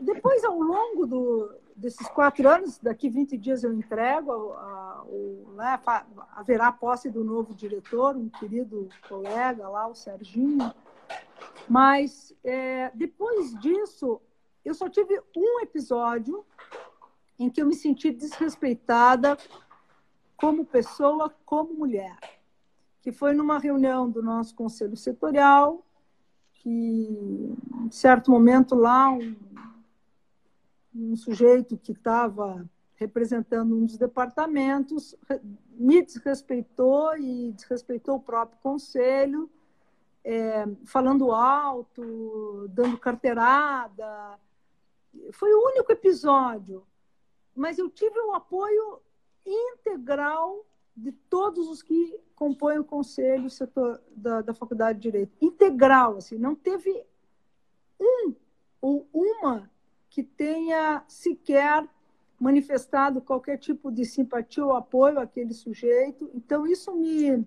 Depois, 0.00 0.42
ao 0.44 0.58
longo 0.58 1.06
do, 1.06 1.54
desses 1.76 2.08
quatro 2.08 2.48
anos, 2.48 2.78
daqui 2.78 3.08
20 3.08 3.36
dias 3.36 3.62
eu 3.62 3.72
entrego, 3.72 4.52
a, 4.52 4.56
a, 4.56 5.02
o, 5.04 5.52
né, 5.54 5.80
haverá 6.34 6.72
posse 6.72 7.10
do 7.10 7.22
novo 7.22 7.54
diretor, 7.54 8.16
um 8.16 8.28
querido 8.28 8.88
colega 9.08 9.68
lá, 9.68 9.86
o 9.86 9.94
Serginho. 9.94 10.72
Mas 11.68 12.34
é, 12.42 12.90
depois 12.94 13.54
disso, 13.60 14.20
eu 14.68 14.74
só 14.74 14.88
tive 14.88 15.20
um 15.36 15.60
episódio 15.60 16.44
em 17.38 17.48
que 17.48 17.62
eu 17.62 17.66
me 17.66 17.74
senti 17.74 18.10
desrespeitada 18.10 19.36
como 20.36 20.64
pessoa, 20.64 21.34
como 21.44 21.74
mulher, 21.74 22.16
que 23.00 23.12
foi 23.12 23.32
numa 23.32 23.58
reunião 23.58 24.10
do 24.10 24.22
nosso 24.22 24.54
conselho 24.54 24.96
setorial, 24.96 25.84
que 26.54 26.68
em 26.70 27.90
certo 27.90 28.30
momento 28.30 28.74
lá 28.74 29.10
um 29.10 29.36
um 30.98 31.14
sujeito 31.16 31.76
que 31.76 31.92
estava 31.92 32.68
representando 32.96 33.76
um 33.76 33.86
dos 33.86 33.96
departamentos 33.96 35.14
me 35.70 36.02
desrespeitou 36.02 37.16
e 37.16 37.52
desrespeitou 37.52 38.16
o 38.16 38.20
próprio 38.20 38.58
conselho, 38.60 39.48
é, 40.24 40.66
falando 40.84 41.30
alto, 41.30 42.68
dando 42.70 42.98
carteirada. 42.98 44.38
Foi 45.32 45.52
o 45.52 45.66
único 45.66 45.92
episódio, 45.92 46.86
mas 47.54 47.78
eu 47.78 47.88
tive 47.90 48.18
o 48.20 48.34
apoio 48.34 49.00
integral 49.44 50.64
de 50.96 51.12
todos 51.12 51.68
os 51.68 51.82
que 51.82 52.20
compõem 52.34 52.78
o 52.78 52.84
conselho 52.84 53.48
setor 53.48 54.02
da, 54.14 54.42
da 54.42 54.54
Faculdade 54.54 54.98
de 54.98 55.02
Direito. 55.02 55.36
Integral, 55.40 56.16
assim, 56.16 56.36
não 56.36 56.54
teve 56.54 57.04
um 57.98 58.34
ou 58.80 59.08
uma 59.12 59.70
que 60.08 60.22
tenha 60.22 61.04
sequer 61.08 61.88
manifestado 62.38 63.20
qualquer 63.20 63.58
tipo 63.58 63.90
de 63.90 64.04
simpatia 64.04 64.64
ou 64.64 64.72
apoio 64.72 65.18
àquele 65.18 65.52
sujeito. 65.52 66.30
Então 66.34 66.66
isso 66.66 66.94
me 66.94 67.46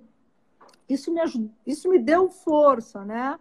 isso 0.87 1.11
me 1.13 1.21
isso 1.65 1.89
me 1.89 1.97
deu 1.97 2.29
força, 2.29 3.05
né? 3.05 3.39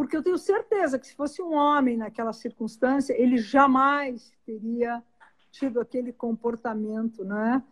Porque 0.00 0.16
eu 0.16 0.22
tenho 0.22 0.38
certeza 0.38 0.98
que 0.98 1.06
se 1.06 1.14
fosse 1.14 1.42
um 1.42 1.52
homem 1.52 1.94
naquela 1.94 2.32
circunstância, 2.32 3.12
ele 3.20 3.36
jamais 3.36 4.32
teria 4.46 5.04
tido 5.50 5.78
aquele 5.78 6.10
comportamento, 6.10 7.22
né? 7.22 7.62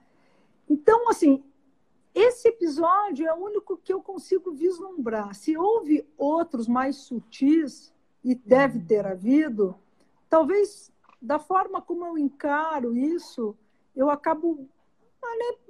Então, 0.68 1.08
assim, 1.08 1.42
esse 2.14 2.49
episódio 2.49 3.26
é 3.26 3.32
o 3.32 3.42
único 3.42 3.78
que 3.78 3.90
eu 3.90 4.02
consigo 4.02 4.52
vislumbrar. 4.52 5.35
Se 5.35 5.56
houve 5.56 6.06
outros 6.18 6.68
mais 6.68 6.97
sutis, 6.97 7.94
e 8.23 8.35
deve 8.35 8.78
ter 8.80 9.06
havido, 9.06 9.75
talvez 10.28 10.92
da 11.23 11.38
forma 11.38 11.80
como 11.80 12.04
eu 12.04 12.18
encaro 12.18 12.94
isso, 12.94 13.56
eu 13.97 14.11
acabo 14.11 14.68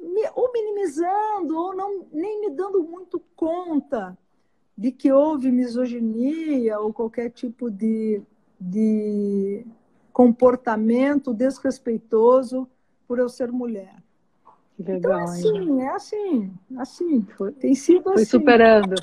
né, 0.00 0.32
ou 0.34 0.52
minimizando 0.52 1.56
ou 1.56 1.72
não 1.72 2.08
nem 2.10 2.40
me 2.40 2.50
dando 2.50 2.82
muito 2.82 3.20
conta 3.36 4.18
de 4.78 4.92
que 4.92 5.11
houve 5.11 5.50
misoginia 5.50 6.78
ou 6.78 6.92
qualquer 6.92 7.30
tipo 7.30 7.68
de, 7.68 8.23
de 8.61 9.66
comportamento 10.12 11.35
desrespeitoso 11.35 12.68
por 13.08 13.18
eu 13.18 13.28
ser 13.28 13.50
mulher. 13.50 13.97
Que 14.76 14.85
legal, 14.85 15.14
então, 15.14 15.25
assim, 15.25 15.58
hein? 15.58 15.82
é 15.82 15.88
assim, 15.88 16.52
assim, 16.76 17.26
foi, 17.37 17.50
tem 17.54 17.75
sido 17.75 18.04
foi 18.04 18.14
assim. 18.14 18.25
superando. 18.26 18.94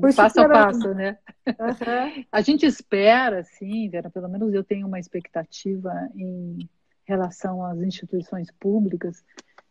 Foi 0.00 0.14
passo 0.14 0.40
a 0.40 0.48
passo, 0.48 0.94
né? 0.94 1.18
Uhum. 1.46 2.24
A 2.32 2.40
gente 2.40 2.64
espera, 2.64 3.42
sim, 3.42 3.90
Vera, 3.90 4.08
pelo 4.08 4.28
menos 4.28 4.54
eu 4.54 4.64
tenho 4.64 4.86
uma 4.86 4.98
expectativa 4.98 5.92
em 6.14 6.68
relação 7.04 7.62
às 7.62 7.78
instituições 7.80 8.48
públicas, 8.60 9.22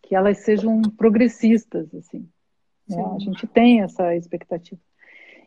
que 0.04 0.14
elas 0.14 0.40
sejam 0.40 0.82
progressistas, 0.82 1.96
assim. 1.96 2.30
Né? 2.88 3.04
A 3.16 3.20
gente 3.20 3.48
tem 3.48 3.82
essa 3.82 4.14
expectativa. 4.16 4.80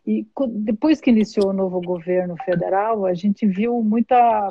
E 0.08 0.26
depois 0.52 1.02
que 1.02 1.10
iniciou 1.10 1.50
o 1.50 1.52
novo 1.52 1.82
governo 1.82 2.34
federal, 2.42 3.04
a 3.04 3.12
gente 3.12 3.46
viu 3.46 3.82
muita 3.82 4.48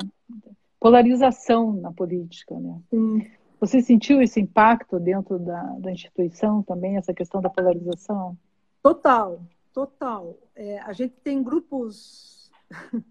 polarização 0.78 1.72
na 1.72 1.92
política, 1.92 2.54
né? 2.60 2.80
Sim. 2.88 3.28
Você 3.58 3.82
sentiu 3.82 4.22
esse 4.22 4.38
impacto 4.38 5.00
dentro 5.00 5.36
da, 5.36 5.60
da 5.80 5.90
instituição 5.90 6.62
também, 6.62 6.96
essa 6.96 7.12
questão 7.12 7.40
da 7.40 7.50
polarização? 7.50 8.38
Total, 8.80 9.40
total. 9.74 10.38
É, 10.54 10.78
a 10.78 10.92
gente 10.92 11.16
tem 11.24 11.42
grupos, 11.42 12.52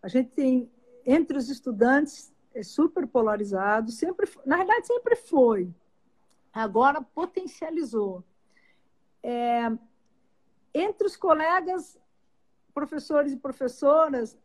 a 0.00 0.06
gente 0.06 0.30
tem 0.30 0.70
entre 1.04 1.36
os 1.36 1.50
estudantes 1.50 2.32
é 2.54 2.62
super 2.62 3.08
polarizado, 3.08 3.90
sempre, 3.90 4.30
na 4.46 4.58
verdade 4.58 4.86
sempre 4.86 5.16
foi. 5.16 5.68
Agora 6.52 7.02
potencializou. 7.02 8.22
É, 9.20 9.68
entre 10.74 11.06
os 11.06 11.16
colegas, 11.16 11.98
professores 12.74 13.32
e 13.32 13.36
professoras, 13.36 14.38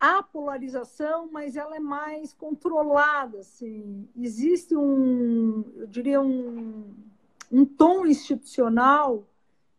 há 0.00 0.22
polarização, 0.22 1.28
mas 1.30 1.56
ela 1.56 1.76
é 1.76 1.80
mais 1.80 2.32
controlada. 2.32 3.40
Assim. 3.40 4.08
Existe 4.16 4.74
um, 4.74 5.64
eu 5.76 5.86
diria, 5.86 6.20
um, 6.20 6.94
um 7.52 7.66
tom 7.66 8.06
institucional 8.06 9.26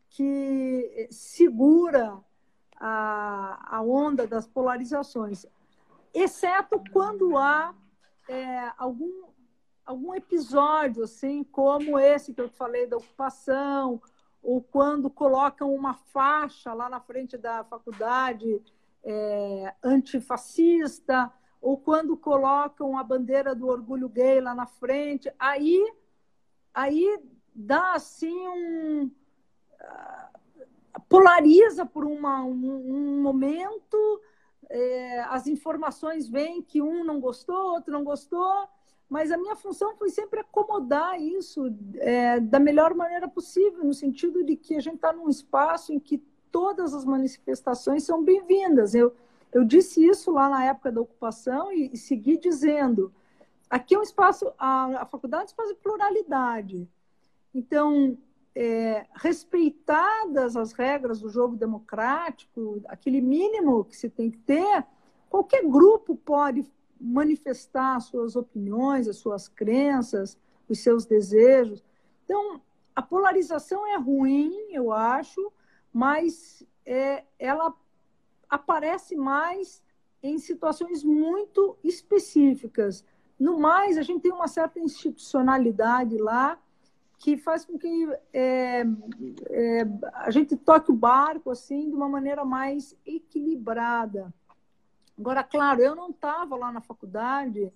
que 0.10 1.08
segura 1.10 2.20
a, 2.76 3.78
a 3.78 3.82
onda 3.82 4.28
das 4.28 4.46
polarizações, 4.46 5.46
exceto 6.14 6.84
quando 6.92 7.38
há 7.38 7.74
é, 8.28 8.72
algum, 8.78 9.24
algum 9.86 10.14
episódio, 10.14 11.04
assim, 11.04 11.44
como 11.44 11.98
esse 11.98 12.34
que 12.34 12.42
eu 12.42 12.50
falei 12.50 12.88
da 12.88 12.98
ocupação, 12.98 14.02
ou 14.42 14.62
quando 14.62 15.10
colocam 15.10 15.74
uma 15.74 15.94
faixa 15.94 16.74
lá 16.74 16.90
na 16.90 17.00
frente 17.00 17.38
da 17.38 17.64
faculdade 17.64 18.62
é, 19.04 19.74
antifascista, 19.84 21.32
ou 21.62 21.78
quando 21.78 22.18
colocam 22.18 22.98
a 22.98 23.04
bandeira 23.04 23.54
do 23.54 23.68
orgulho 23.68 24.10
gay 24.10 24.42
lá 24.42 24.56
na 24.56 24.66
frente, 24.66 25.32
aí, 25.38 25.94
aí 26.74 27.20
dá 27.54 27.94
assim 27.94 28.48
um, 28.48 29.12
polariza 31.08 31.86
por 31.86 32.06
uma, 32.06 32.44
um, 32.44 33.18
um 33.18 33.22
momento, 33.22 34.22
é, 34.70 35.20
as 35.24 35.46
informações 35.46 36.28
vêm 36.28 36.62
que 36.62 36.82
um 36.82 37.04
não 37.04 37.20
gostou, 37.20 37.74
outro 37.74 37.92
não 37.92 38.04
gostou, 38.04 38.68
mas 39.12 39.30
a 39.30 39.36
minha 39.36 39.58
função 39.58 39.94
foi 39.98 40.10
sempre 40.10 40.40
acomodar 40.40 41.22
isso 41.22 41.76
é, 41.96 42.40
da 42.40 42.62
melhor 42.62 42.94
maneira 42.94 43.28
possível, 43.28 43.84
no 43.84 43.94
sentido 43.94 44.42
de 44.42 44.56
que 44.56 44.74
a 44.74 44.80
gente 44.80 44.96
está 44.96 45.12
num 45.12 45.28
espaço 45.28 45.92
em 45.92 46.00
que 46.00 46.18
todas 46.50 46.94
as 46.94 47.04
manifestações 47.04 48.04
são 48.04 48.24
bem-vindas. 48.24 48.96
Eu, 48.96 49.14
eu 49.52 49.66
disse 49.66 50.02
isso 50.02 50.32
lá 50.32 50.48
na 50.48 50.64
época 50.64 50.94
da 50.94 51.02
ocupação 51.02 51.74
e, 51.74 51.90
e 51.92 51.98
segui 51.98 52.38
dizendo. 52.38 53.14
aqui 53.70 53.96
é 53.96 54.00
um 54.00 54.02
espaço, 54.02 54.50
a, 54.58 55.02
a 55.02 55.06
faculdade 55.06 55.42
é 55.42 55.44
um 55.44 55.48
espaço 55.48 55.74
de 55.74 55.80
pluralidade. 55.82 56.88
Então, 57.54 58.18
é, 58.56 59.08
respeitadas 59.14 60.56
as 60.56 60.72
regras 60.72 61.20
do 61.20 61.28
jogo 61.28 61.58
democrático, 61.58 62.82
aquele 62.86 63.20
mínimo 63.20 63.84
que 63.84 63.98
se 63.98 64.10
tem 64.10 64.32
que 64.32 64.38
ter, 64.38 64.86
qualquer 65.30 65.68
grupo 65.68 66.16
pode 66.16 66.66
manifestar 67.02 67.96
as 67.96 68.06
suas 68.06 68.36
opiniões, 68.36 69.08
as 69.08 69.18
suas 69.18 69.48
crenças, 69.48 70.38
os 70.70 70.80
seus 70.80 71.06
desejos. 71.06 71.84
Então, 72.24 72.62
a 72.96 73.02
polarização 73.02 73.86
é 73.88 73.98
ruim, 73.98 74.54
eu 74.72 74.92
acho, 74.92 75.52
mas 75.92 76.64
é, 76.86 77.24
ela 77.40 77.74
aparece 78.50 79.16
mais 79.16 79.82
em 80.22 80.38
situações 80.38 81.04
muito 81.04 81.76
específicas. 81.84 83.04
No 83.40 83.60
mais, 83.60 83.98
a 83.98 84.04
gente 84.04 84.22
tem 84.22 84.32
uma 84.32 84.48
certa 84.48 84.80
institucionalidade 84.80 86.18
lá 86.18 86.60
que 87.18 87.38
faz 87.38 87.66
com 87.66 87.78
que 87.78 88.08
é, 88.34 88.84
é, 89.50 89.82
a 90.14 90.32
gente 90.32 90.56
toque 90.56 90.92
o 90.92 90.96
barco 90.96 91.52
assim 91.52 91.90
de 91.90 91.96
uma 91.96 92.10
maneira 92.10 92.44
mais 92.44 92.96
equilibrada. 93.06 94.34
Agora, 95.22 95.44
claro, 95.44 95.80
eu 95.84 95.96
não 95.96 96.10
estava 96.10 96.56
lá 96.56 96.72
na 96.72 96.82
faculdade 96.82 97.72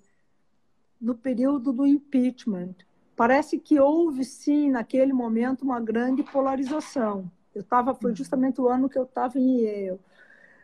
no 1.00 1.14
período 1.14 1.72
do 1.72 1.86
impeachment. 1.86 2.74
Parece 3.16 3.60
que 3.60 3.80
houve 3.80 4.25
sim 4.25 4.72
naquele 4.72 5.14
momento 5.14 5.62
uma 5.62 5.80
grande 5.80 6.24
polarização. 6.24 7.30
Eu 7.54 7.62
estava 7.62 7.94
foi 7.94 8.10
uhum. 8.10 8.16
justamente 8.16 8.60
o 8.60 8.68
ano 8.68 8.90
que 8.90 8.98
eu 8.98 9.04
estava 9.04 9.38
em 9.38 9.60
Yale. 9.60 10.00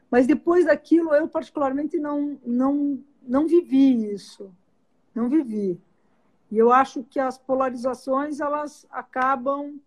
Mas 0.10 0.26
depois 0.26 0.66
daquilo 0.66 1.14
eu 1.14 1.28
particularmente 1.28 2.00
não 2.00 2.40
não 2.44 3.00
não 3.22 3.48
vivi 3.48 4.12
isso. 4.12 4.52
Não 5.14 5.30
vivi. 5.30 5.80
E 6.50 6.58
eu 6.58 6.72
acho 6.72 7.04
que 7.04 7.20
as 7.20 7.38
polarizações 7.38 8.40
elas 8.40 8.88
acabam 8.90 9.80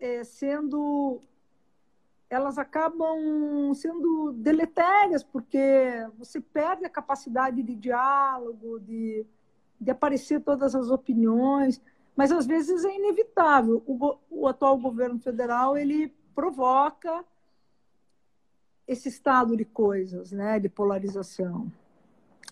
é, 0.00 0.24
sendo 0.24 1.20
elas 2.28 2.58
acabam 2.58 3.72
sendo 3.74 4.32
deletérias 4.32 5.22
porque 5.22 5.58
você 6.18 6.40
perde 6.40 6.84
a 6.84 6.90
capacidade 6.90 7.62
de 7.62 7.74
diálogo, 7.74 8.80
de, 8.80 9.24
de 9.80 9.90
aparecer 9.90 10.40
todas 10.40 10.74
as 10.74 10.90
opiniões, 10.90 11.80
mas 12.16 12.32
às 12.32 12.46
vezes 12.46 12.84
é 12.84 12.94
inevitável. 12.94 13.82
O, 13.86 14.16
o 14.30 14.48
atual 14.48 14.76
governo 14.78 15.18
federal 15.18 15.76
ele 15.76 16.12
provoca 16.34 17.24
esse 18.88 19.08
estado 19.08 19.56
de 19.56 19.64
coisas, 19.64 20.32
né, 20.32 20.58
de 20.58 20.68
polarização. 20.68 21.70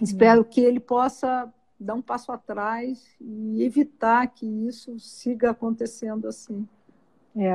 Espero 0.01 0.45
que 0.45 0.61
ele 0.61 0.81
possa 0.81 1.53
dar 1.79 1.95
um 1.95 2.03
passo 2.03 2.33
atrás 2.33 3.15
e 3.21 3.63
evitar 3.63 4.27
que 4.29 4.47
isso 4.47 4.99
siga 4.99 5.51
acontecendo 5.51 6.27
assim. 6.27 6.67
É, 7.37 7.53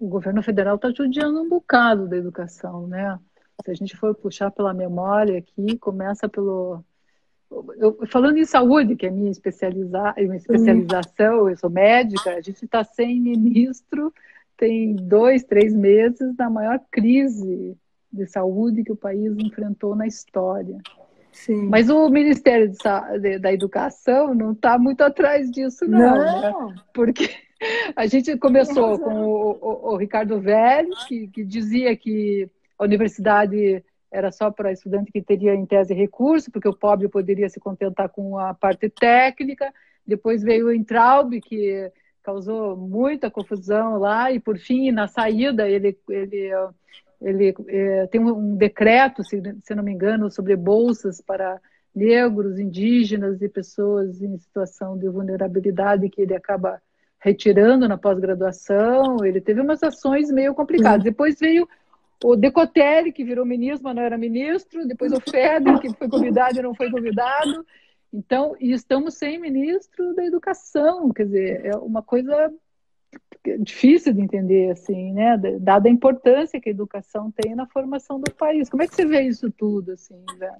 o 0.00 0.08
governo 0.08 0.42
federal 0.42 0.76
está 0.76 0.90
judiando 0.90 1.42
um 1.42 1.48
bocado 1.48 2.08
da 2.08 2.16
educação, 2.16 2.86
né? 2.86 3.18
Se 3.62 3.70
a 3.70 3.74
gente 3.74 3.94
for 3.94 4.14
puxar 4.14 4.50
pela 4.50 4.72
memória 4.72 5.38
aqui, 5.38 5.76
começa 5.76 6.26
pelo. 6.26 6.82
Eu, 7.76 7.98
falando 8.06 8.38
em 8.38 8.44
saúde, 8.44 8.96
que 8.96 9.06
é 9.06 9.10
minha, 9.10 9.30
especializa... 9.30 10.14
minha 10.16 10.36
especialização, 10.36 11.50
eu 11.50 11.56
sou 11.56 11.68
médica, 11.68 12.30
a 12.30 12.40
gente 12.40 12.64
está 12.64 12.82
sem 12.82 13.20
ministro, 13.20 14.14
tem 14.56 14.94
dois, 14.94 15.42
três 15.42 15.74
meses 15.74 16.34
da 16.34 16.48
maior 16.48 16.80
crise 16.90 17.76
de 18.10 18.26
saúde 18.26 18.84
que 18.84 18.92
o 18.92 18.96
país 18.96 19.36
enfrentou 19.36 19.94
na 19.94 20.06
história. 20.06 20.78
Sim. 21.32 21.68
Mas 21.68 21.90
o 21.90 22.08
Ministério 22.08 22.72
da 23.40 23.52
Educação 23.52 24.34
não 24.34 24.52
está 24.52 24.78
muito 24.78 25.02
atrás 25.02 25.50
disso, 25.50 25.86
não. 25.86 25.98
não. 25.98 26.68
Né? 26.68 26.74
Porque 26.94 27.28
a 27.96 28.06
gente 28.06 28.36
começou 28.38 28.98
com 28.98 29.24
o, 29.24 29.50
o, 29.50 29.92
o 29.92 29.96
Ricardo 29.96 30.40
Velho, 30.40 30.90
que, 31.06 31.28
que, 31.28 31.44
dizia 31.44 31.96
que 31.96 32.48
a 32.78 32.84
universidade 32.84 33.84
era 34.10 34.32
só 34.32 34.50
para 34.50 34.72
estudante 34.72 35.12
que 35.12 35.22
teria, 35.22 35.54
em 35.54 35.66
tese, 35.66 35.94
recurso, 35.94 36.50
porque 36.50 36.68
o 36.68 36.76
pobre 36.76 37.08
poderia 37.08 37.48
se 37.48 37.60
contentar 37.60 38.08
com 38.08 38.38
a 38.38 38.52
parte 38.54 38.88
técnica. 38.88 39.72
Depois 40.06 40.42
veio 40.42 40.66
o 40.66 40.72
Entraub, 40.72 41.40
que 41.40 41.90
causou 42.22 42.76
muita 42.76 43.30
confusão 43.30 43.98
lá, 43.98 44.32
e 44.32 44.40
por 44.40 44.58
fim, 44.58 44.90
na 44.90 45.06
saída, 45.06 45.68
ele, 45.68 45.96
ele 46.08 46.50
ele 47.20 47.54
é, 47.68 48.06
tem 48.06 48.20
um 48.20 48.56
decreto, 48.56 49.22
se, 49.22 49.42
se 49.62 49.74
não 49.74 49.82
me 49.82 49.92
engano, 49.92 50.30
sobre 50.30 50.56
bolsas 50.56 51.20
para 51.20 51.60
negros, 51.94 52.58
indígenas 52.58 53.42
e 53.42 53.48
pessoas 53.48 54.22
em 54.22 54.38
situação 54.38 54.96
de 54.96 55.08
vulnerabilidade 55.08 56.08
que 56.08 56.22
ele 56.22 56.34
acaba 56.34 56.80
retirando 57.20 57.86
na 57.86 57.98
pós-graduação. 57.98 59.24
Ele 59.24 59.40
teve 59.40 59.60
umas 59.60 59.82
ações 59.82 60.30
meio 60.30 60.54
complicadas. 60.54 61.02
Sim. 61.02 61.10
Depois 61.10 61.38
veio 61.38 61.68
o 62.24 62.36
Decotelli, 62.36 63.12
que 63.12 63.24
virou 63.24 63.46
ministro, 63.46 63.84
mas 63.84 63.96
não 63.96 64.02
era 64.02 64.18
ministro. 64.18 64.86
Depois 64.86 65.12
o 65.12 65.20
Feder, 65.20 65.78
que 65.78 65.92
foi 65.94 66.08
convidado 66.08 66.58
e 66.58 66.62
não 66.62 66.74
foi 66.74 66.90
convidado. 66.90 67.64
Então, 68.12 68.56
e 68.58 68.72
estamos 68.72 69.14
sem 69.14 69.38
ministro 69.38 70.14
da 70.14 70.24
educação. 70.24 71.12
Quer 71.12 71.26
dizer, 71.26 71.66
é 71.66 71.76
uma 71.76 72.02
coisa 72.02 72.52
difícil 73.60 74.12
de 74.12 74.20
entender, 74.20 74.70
assim, 74.70 75.12
né? 75.12 75.36
Dada 75.60 75.88
a 75.88 75.92
importância 75.92 76.60
que 76.60 76.68
a 76.68 76.72
educação 76.72 77.30
tem 77.30 77.54
na 77.54 77.66
formação 77.66 78.20
do 78.20 78.30
país. 78.32 78.68
Como 78.68 78.82
é 78.82 78.86
que 78.86 78.94
você 78.94 79.06
vê 79.06 79.22
isso 79.22 79.50
tudo, 79.50 79.92
assim, 79.92 80.22
Vera? 80.38 80.58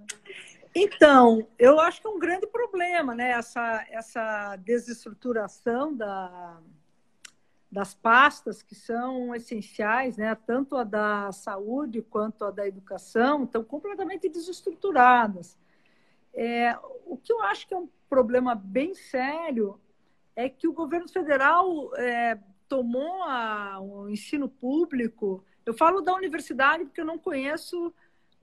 Então, 0.74 1.48
eu 1.58 1.80
acho 1.80 2.00
que 2.00 2.06
é 2.06 2.10
um 2.10 2.18
grande 2.18 2.46
problema, 2.46 3.14
né? 3.14 3.30
Essa, 3.30 3.84
essa 3.90 4.56
desestruturação 4.56 5.94
da, 5.94 6.60
das 7.70 7.92
pastas 7.92 8.62
que 8.62 8.74
são 8.74 9.34
essenciais, 9.34 10.16
né? 10.16 10.34
Tanto 10.34 10.76
a 10.76 10.84
da 10.84 11.32
saúde 11.32 12.02
quanto 12.02 12.44
a 12.44 12.50
da 12.50 12.66
educação 12.66 13.44
estão 13.44 13.64
completamente 13.64 14.28
desestruturadas. 14.28 15.58
É, 16.32 16.76
o 17.04 17.16
que 17.16 17.32
eu 17.32 17.40
acho 17.42 17.66
que 17.66 17.74
é 17.74 17.76
um 17.76 17.88
problema 18.08 18.54
bem 18.54 18.94
sério 18.94 19.80
é 20.36 20.48
que 20.48 20.68
o 20.68 20.72
governo 20.72 21.08
federal 21.08 21.94
é, 21.96 22.38
tomou 22.68 23.24
a, 23.24 23.80
o 23.80 24.08
ensino 24.08 24.48
público. 24.48 25.44
Eu 25.66 25.74
falo 25.74 26.00
da 26.00 26.14
universidade 26.14 26.84
porque 26.84 27.00
eu 27.00 27.04
não 27.04 27.18
conheço 27.18 27.92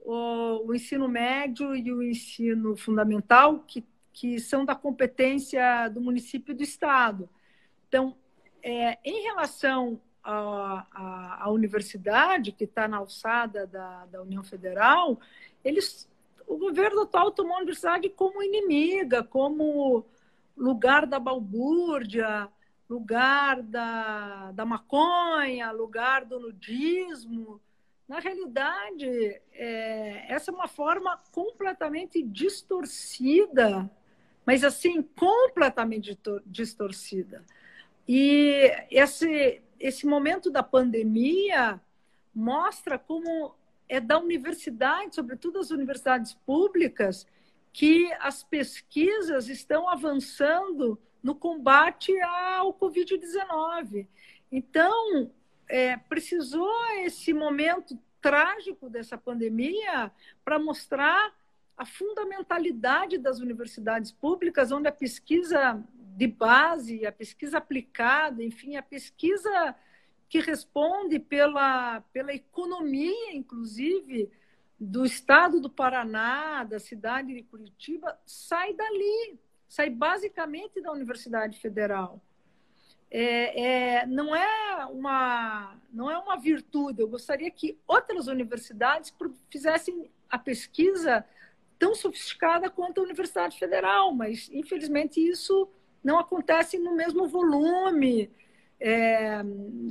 o, 0.00 0.66
o 0.66 0.74
ensino 0.74 1.08
médio 1.08 1.74
e 1.74 1.92
o 1.92 2.02
ensino 2.02 2.76
fundamental, 2.76 3.60
que, 3.60 3.84
que 4.12 4.40
são 4.40 4.64
da 4.64 4.74
competência 4.74 5.88
do 5.88 6.00
município 6.00 6.52
e 6.52 6.56
do 6.56 6.62
estado. 6.62 7.28
Então, 7.88 8.16
é, 8.62 8.98
em 9.04 9.22
relação 9.22 10.00
à, 10.22 11.44
universidade, 11.48 12.52
que 12.52 12.64
está 12.64 12.86
na 12.86 12.98
alçada 12.98 13.66
da, 13.66 14.06
da 14.06 14.22
União 14.22 14.42
Federal, 14.42 15.18
eles, 15.64 16.08
o 16.46 16.58
governo 16.58 17.02
atual 17.02 17.30
tomou 17.30 17.54
a 17.54 17.58
universidade 17.58 18.08
como 18.10 18.42
inimiga, 18.42 19.22
como 19.24 20.04
lugar 20.56 21.06
da 21.06 21.18
balbúrdia, 21.18 22.48
lugar 22.88 23.62
da, 23.62 24.52
da 24.52 24.64
maconha, 24.64 25.70
lugar 25.70 26.24
do 26.24 26.40
nudismo. 26.40 27.60
Na 28.08 28.20
realidade, 28.20 29.06
é, 29.52 30.32
essa 30.32 30.50
é 30.50 30.54
uma 30.54 30.66
forma 30.66 31.20
completamente 31.30 32.22
distorcida, 32.22 33.90
mas 34.46 34.64
assim, 34.64 35.02
completamente 35.02 36.18
distorcida. 36.46 37.44
E 38.08 38.72
esse, 38.90 39.60
esse 39.78 40.06
momento 40.06 40.50
da 40.50 40.62
pandemia 40.62 41.78
mostra 42.34 42.98
como 42.98 43.54
é 43.86 44.00
da 44.00 44.18
universidade, 44.18 45.14
sobretudo 45.14 45.58
as 45.58 45.70
universidades 45.70 46.32
públicas, 46.46 47.26
que 47.72 48.10
as 48.20 48.42
pesquisas 48.42 49.48
estão 49.48 49.88
avançando 49.88 50.98
no 51.22 51.34
combate 51.34 52.18
ao 52.20 52.72
Covid-19. 52.72 54.06
Então, 54.50 55.30
é, 55.68 55.96
precisou 55.96 56.72
esse 57.04 57.32
momento 57.32 57.98
trágico 58.20 58.88
dessa 58.88 59.16
pandemia 59.16 60.10
para 60.44 60.58
mostrar 60.58 61.32
a 61.76 61.86
fundamentalidade 61.86 63.18
das 63.18 63.38
universidades 63.38 64.10
públicas, 64.10 64.72
onde 64.72 64.88
a 64.88 64.92
pesquisa 64.92 65.82
de 66.16 66.26
base, 66.26 67.06
a 67.06 67.12
pesquisa 67.12 67.58
aplicada, 67.58 68.42
enfim, 68.42 68.76
a 68.76 68.82
pesquisa 68.82 69.74
que 70.28 70.40
responde 70.40 71.18
pela, 71.18 72.00
pela 72.12 72.34
economia, 72.34 73.32
inclusive, 73.32 74.28
do 74.78 75.04
estado 75.04 75.60
do 75.60 75.70
Paraná, 75.70 76.64
da 76.64 76.78
cidade 76.78 77.34
de 77.34 77.42
Curitiba, 77.44 78.18
sai 78.26 78.74
dali 78.74 79.38
sai 79.68 79.90
basicamente 79.90 80.80
da 80.80 80.90
Universidade 80.90 81.60
Federal. 81.60 82.20
É, 83.10 84.00
é, 84.00 84.06
não, 84.06 84.34
é 84.34 84.86
uma, 84.86 85.76
não 85.92 86.10
é 86.10 86.18
uma 86.18 86.36
virtude. 86.36 87.00
Eu 87.00 87.08
gostaria 87.08 87.50
que 87.50 87.78
outras 87.86 88.26
universidades 88.26 89.14
fizessem 89.50 90.10
a 90.28 90.38
pesquisa 90.38 91.24
tão 91.78 91.94
sofisticada 91.94 92.68
quanto 92.68 93.00
a 93.00 93.04
Universidade 93.04 93.58
Federal, 93.58 94.12
mas 94.12 94.50
infelizmente 94.52 95.20
isso 95.20 95.68
não 96.02 96.18
acontece 96.18 96.78
no 96.78 96.94
mesmo 96.94 97.26
volume, 97.28 98.30
é, 98.80 99.40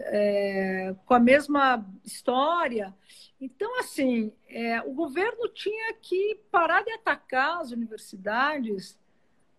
é, 0.02 0.96
com 1.06 1.14
a 1.14 1.20
mesma 1.20 1.86
história. 2.04 2.94
Então, 3.40 3.80
assim, 3.80 4.32
é, 4.48 4.82
o 4.82 4.94
governo 4.94 5.48
tinha 5.50 5.94
que 5.94 6.40
parar 6.50 6.84
de 6.84 6.92
atacar 6.92 7.62
as 7.62 7.72
universidades, 7.72 8.98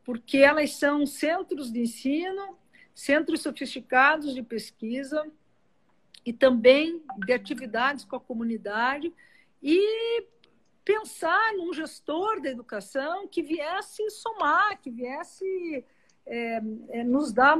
porque 0.04 0.38
elas 0.38 0.72
são 0.72 1.06
centros 1.06 1.70
de 1.70 1.80
ensino, 1.80 2.58
centros 2.98 3.42
sofisticados 3.42 4.34
de 4.34 4.42
pesquisa 4.42 5.24
e 6.26 6.32
também 6.32 7.00
de 7.24 7.32
atividades 7.32 8.04
com 8.04 8.16
a 8.16 8.20
comunidade 8.20 9.14
e 9.62 10.26
pensar 10.84 11.54
num 11.54 11.72
gestor 11.72 12.40
da 12.42 12.50
educação 12.50 13.28
que 13.28 13.40
viesse 13.40 14.10
somar, 14.10 14.80
que 14.80 14.90
viesse 14.90 15.84
é, 16.26 16.60
é, 16.88 17.04
nos 17.04 17.32
dar 17.32 17.56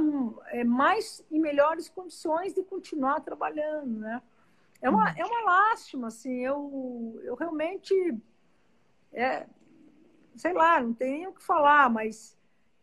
é, 0.47 0.65
mais 0.65 1.25
e 1.31 1.39
melhores 1.39 1.87
condições 1.87 2.53
de 2.53 2.61
continuar 2.61 3.21
trabalhando, 3.21 3.97
né? 3.97 4.21
É 4.81 4.89
uma, 4.89 5.09
é 5.11 5.25
uma 5.25 5.41
lástima, 5.41 6.09
assim, 6.09 6.45
eu, 6.45 7.17
eu 7.23 7.35
realmente, 7.35 7.93
é, 9.13 9.47
sei 10.35 10.51
lá, 10.51 10.81
não 10.81 10.93
tenho 10.93 11.17
nem 11.17 11.27
o 11.27 11.33
que 11.33 11.43
falar, 11.43 11.89
mas 11.89 12.37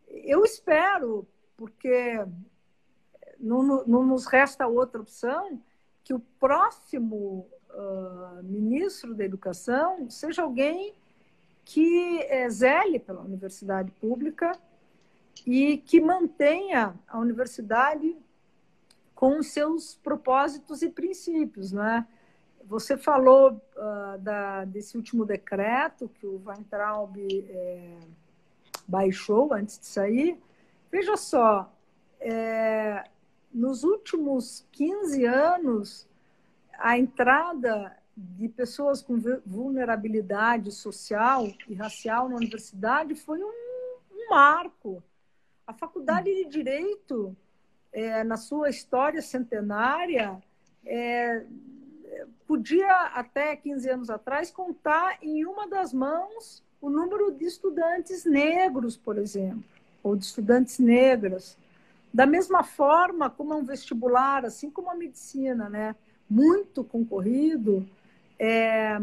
eu 0.07 0.43
espero, 0.43 1.27
porque 1.57 2.23
não, 3.39 3.83
não 3.85 4.05
nos 4.05 4.25
resta 4.25 4.67
outra 4.67 5.01
opção, 5.01 5.59
que 6.03 6.13
o 6.13 6.19
próximo 6.39 7.47
uh, 7.71 8.43
ministro 8.43 9.13
da 9.13 9.25
Educação 9.25 10.09
seja 10.09 10.43
alguém 10.43 10.93
que 11.65 12.21
é, 12.29 12.49
zele 12.49 12.97
pela 12.97 13.21
universidade 13.21 13.91
pública 13.91 14.57
e 15.45 15.77
que 15.79 15.99
mantenha 15.99 16.95
a 17.07 17.19
universidade 17.19 18.15
com 19.13 19.39
os 19.39 19.47
seus 19.47 19.95
propósitos 19.95 20.81
e 20.81 20.89
princípios, 20.89 21.71
né? 21.71 22.07
Você 22.63 22.97
falou 22.97 23.51
uh, 23.51 24.17
da, 24.19 24.65
desse 24.65 24.95
último 24.95 25.25
decreto 25.25 26.09
que 26.09 26.25
o 26.25 26.41
Weintraub 26.45 27.17
é, 27.17 27.97
baixou 28.87 29.53
antes 29.53 29.79
de 29.79 29.85
sair. 29.85 30.39
Veja 30.91 31.17
só, 31.17 31.71
é, 32.19 33.03
nos 33.53 33.83
últimos 33.83 34.65
15 34.71 35.25
anos, 35.25 36.07
a 36.77 36.97
entrada 36.97 37.95
de 38.15 38.47
pessoas 38.49 39.01
com 39.01 39.19
vulnerabilidade 39.45 40.71
social 40.71 41.47
e 41.67 41.75
racial 41.75 42.29
na 42.29 42.35
universidade 42.35 43.13
foi 43.15 43.43
um, 43.43 43.53
um 44.11 44.29
marco. 44.29 45.03
A 45.65 45.73
faculdade 45.73 46.33
de 46.33 46.45
Direito 46.45 47.35
é, 47.91 48.23
na 48.23 48.37
sua 48.37 48.69
história 48.69 49.21
centenária, 49.21 50.41
é, 50.85 51.45
podia, 52.47 53.07
até 53.13 53.55
15 53.55 53.89
anos 53.89 54.09
atrás, 54.09 54.49
contar 54.49 55.17
em 55.21 55.45
uma 55.45 55.67
das 55.67 55.93
mãos 55.93 56.63
o 56.79 56.89
número 56.89 57.31
de 57.31 57.45
estudantes 57.45 58.23
negros, 58.23 58.95
por 58.95 59.17
exemplo, 59.17 59.76
ou 60.07 60.15
de 60.15 60.25
estudantes 60.25 60.79
negras. 60.79 61.57
Da 62.13 62.25
mesma 62.25 62.63
forma 62.63 63.29
como 63.29 63.53
é 63.53 63.55
um 63.55 63.65
vestibular, 63.65 64.45
assim 64.45 64.69
como 64.69 64.89
a 64.89 64.95
medicina, 64.95 65.69
né? 65.69 65.95
muito 66.29 66.83
concorrido, 66.83 67.87
é, 68.37 68.99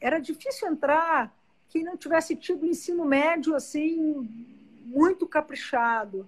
era 0.00 0.18
difícil 0.18 0.68
entrar 0.68 1.34
quem 1.68 1.82
não 1.82 1.96
tivesse 1.96 2.36
tido 2.36 2.66
ensino 2.66 3.04
médio 3.04 3.54
assim 3.54 4.28
muito 4.84 5.26
caprichado. 5.26 6.26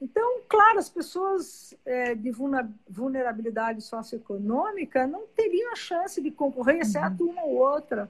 Então, 0.00 0.42
claro, 0.48 0.78
as 0.78 0.88
pessoas 0.88 1.74
é, 1.84 2.14
de 2.14 2.30
vulnerabilidade 2.88 3.82
socioeconômica 3.82 5.06
não 5.06 5.26
teriam 5.34 5.72
a 5.72 5.76
chance 5.76 6.22
de 6.22 6.30
concorrer, 6.30 6.82
exceto 6.82 7.24
uhum. 7.24 7.30
uma 7.30 7.44
ou 7.44 7.56
outra. 7.56 8.08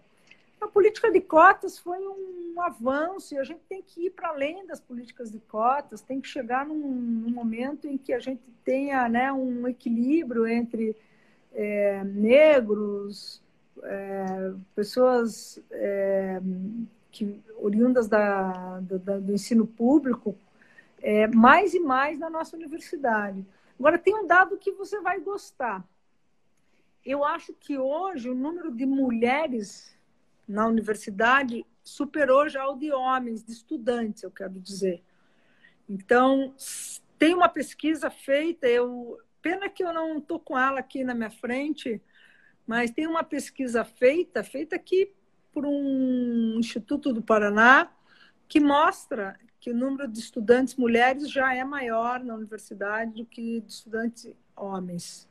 A 0.61 0.67
política 0.67 1.11
de 1.11 1.21
cotas 1.21 1.79
foi 1.79 1.99
um 1.99 2.61
avanço 2.61 3.35
e 3.35 3.39
a 3.39 3.45
gente 3.45 3.61
tem 3.69 3.81
que 3.81 4.07
ir 4.07 4.11
para 4.11 4.29
além 4.29 4.67
das 4.67 4.81
políticas 4.81 5.31
de 5.31 5.39
cotas, 5.39 6.01
tem 6.01 6.21
que 6.21 6.29
chegar 6.29 6.67
num, 6.67 6.75
num 6.75 7.31
momento 7.31 7.87
em 7.87 7.97
que 7.97 8.13
a 8.13 8.19
gente 8.19 8.51
tenha 8.65 9.09
né, 9.09 9.33
um 9.33 9.69
equilíbrio 9.69 10.47
entre 10.47 10.97
é, 11.53 12.03
negros, 12.05 13.41
é, 13.83 14.53
pessoas 14.75 15.61
é, 15.71 16.41
que, 17.11 17.41
oriundas 17.57 18.09
da, 18.09 18.81
da, 18.81 19.19
do 19.19 19.33
ensino 19.33 19.67
público, 19.67 20.35
é, 21.01 21.29
mais 21.29 21.75
e 21.75 21.81
mais 21.81 22.19
na 22.19 22.29
nossa 22.29 22.57
universidade. 22.57 23.47
Agora, 23.79 23.97
tem 23.97 24.15
um 24.15 24.27
dado 24.27 24.59
que 24.59 24.73
você 24.73 25.01
vai 25.01 25.21
gostar. 25.21 25.85
Eu 27.05 27.25
acho 27.25 27.55
que 27.55 27.79
hoje 27.79 28.29
o 28.29 28.35
número 28.35 28.73
de 28.73 28.85
mulheres 28.85 29.97
na 30.49 30.67
universidade 30.67 31.65
superou 31.85 32.49
já 32.49 32.67
o 32.67 32.77
de 32.77 32.91
homens, 32.93 33.45
de 33.45 33.53
estudantes, 33.53 34.23
eu 34.23 34.31
quero 34.31 34.59
dizer. 34.59 35.03
Então, 35.89 36.55
tem 37.19 37.35
uma 37.35 37.49
pesquisa 37.49 38.11
feita, 38.11 38.67
eu 38.67 39.19
pena 39.43 39.69
que 39.69 39.83
eu 39.83 39.93
não 39.93 40.19
estou 40.19 40.39
com 40.41 40.59
ela 40.59 40.81
aqui 40.81 41.05
na 41.05 41.15
minha 41.15 41.31
frente, 41.31 42.01
mas 42.67 42.91
tem 42.91 43.07
uma 43.07 43.25
pesquisa 43.25 43.85
feita, 43.85 44.43
feita 44.43 44.77
aqui 44.77 45.13
por 45.53 45.65
um 45.65 46.57
Instituto 46.59 47.13
do 47.13 47.23
Paraná, 47.23 47.91
que 48.49 48.61
mostra 48.61 49.39
que 49.61 49.71
o 49.71 49.77
número 49.77 50.09
de 50.09 50.19
estudantes 50.19 50.77
mulheres 50.77 51.31
já 51.31 51.55
é 51.55 51.65
maior 51.65 52.23
na 52.23 52.35
universidade 52.35 53.13
do 53.13 53.27
que 53.27 53.61
de 53.61 53.73
estudantes 53.73 54.31
homens. 54.57 55.29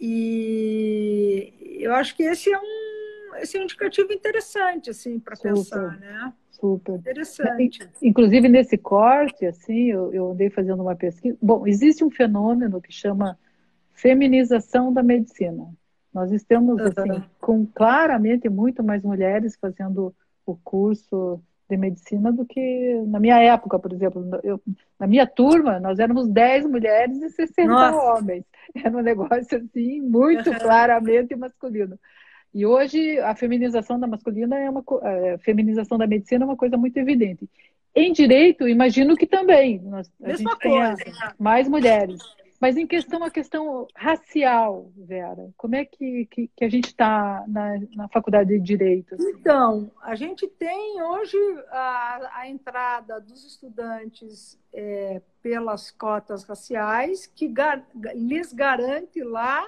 E 0.00 1.52
eu 1.80 1.94
acho 1.94 2.14
que 2.14 2.22
esse 2.22 2.52
é 2.52 2.58
um, 2.58 2.87
esse 3.36 3.56
é 3.56 3.60
um 3.60 3.64
indicativo 3.64 4.12
interessante 4.12 4.90
assim 4.90 5.18
para 5.18 5.36
pensar, 5.36 5.98
né? 5.98 6.32
Super. 6.50 6.96
Interessante. 6.96 7.88
Inclusive, 8.02 8.48
nesse 8.48 8.76
corte, 8.76 9.46
assim, 9.46 9.90
eu, 9.90 10.12
eu 10.12 10.32
andei 10.32 10.50
fazendo 10.50 10.82
uma 10.82 10.96
pesquisa. 10.96 11.36
Bom, 11.40 11.66
existe 11.66 12.04
um 12.04 12.10
fenômeno 12.10 12.80
que 12.80 12.92
chama 12.92 13.38
feminização 13.92 14.92
da 14.92 15.02
medicina. 15.02 15.68
Nós 16.12 16.32
estamos, 16.32 16.80
assim, 16.80 17.22
com 17.40 17.64
claramente 17.66 18.48
muito 18.48 18.82
mais 18.82 19.02
mulheres 19.02 19.56
fazendo 19.60 20.14
o 20.44 20.56
curso 20.56 21.40
de 21.68 21.76
medicina 21.76 22.32
do 22.32 22.46
que 22.46 23.02
na 23.06 23.20
minha 23.20 23.38
época, 23.40 23.78
por 23.78 23.92
exemplo. 23.92 24.24
Eu, 24.42 24.60
na 24.98 25.06
minha 25.06 25.26
turma, 25.26 25.78
nós 25.78 25.98
éramos 25.98 26.28
10 26.28 26.66
mulheres 26.66 27.20
e 27.20 27.30
60 27.30 27.68
Nossa. 27.68 28.18
homens. 28.18 28.44
Era 28.74 28.96
um 28.96 29.02
negócio 29.02 29.58
assim, 29.58 30.00
muito 30.00 30.50
claramente 30.58 31.36
masculino. 31.36 31.98
E 32.54 32.64
hoje 32.64 33.18
a 33.20 33.34
feminização 33.34 33.98
da 34.00 34.06
masculina 34.06 34.58
é 34.58 34.70
uma 34.70 34.82
a 35.02 35.10
é, 35.10 35.38
feminização 35.38 35.98
da 35.98 36.06
medicina 36.06 36.44
é 36.44 36.46
uma 36.46 36.56
coisa 36.56 36.76
muito 36.76 36.96
evidente. 36.96 37.48
Em 37.94 38.12
direito, 38.12 38.68
imagino 38.68 39.16
que 39.16 39.26
também 39.26 39.80
nós, 39.80 40.10
Mesma 40.20 40.56
coisa. 40.56 40.96
mais 41.38 41.68
mulheres. 41.68 42.18
Mas 42.60 42.76
em 42.76 42.86
questão 42.86 43.22
a 43.22 43.30
questão 43.30 43.86
racial, 43.94 44.90
Vera, 44.96 45.48
como 45.56 45.76
é 45.76 45.84
que, 45.84 46.26
que, 46.26 46.50
que 46.56 46.64
a 46.64 46.68
gente 46.68 46.88
está 46.88 47.44
na, 47.46 47.78
na 47.94 48.08
faculdade 48.08 48.50
de 48.50 48.58
Direito? 48.58 49.14
Assim? 49.14 49.30
Então, 49.30 49.90
a 50.02 50.16
gente 50.16 50.48
tem 50.48 51.00
hoje 51.00 51.36
a, 51.70 52.40
a 52.40 52.48
entrada 52.48 53.20
dos 53.20 53.44
estudantes 53.44 54.58
é, 54.72 55.22
pelas 55.40 55.92
cotas 55.92 56.42
raciais, 56.42 57.28
que 57.28 57.46
gar, 57.46 57.86
lhes 58.14 58.52
garante 58.52 59.22
lá 59.22 59.64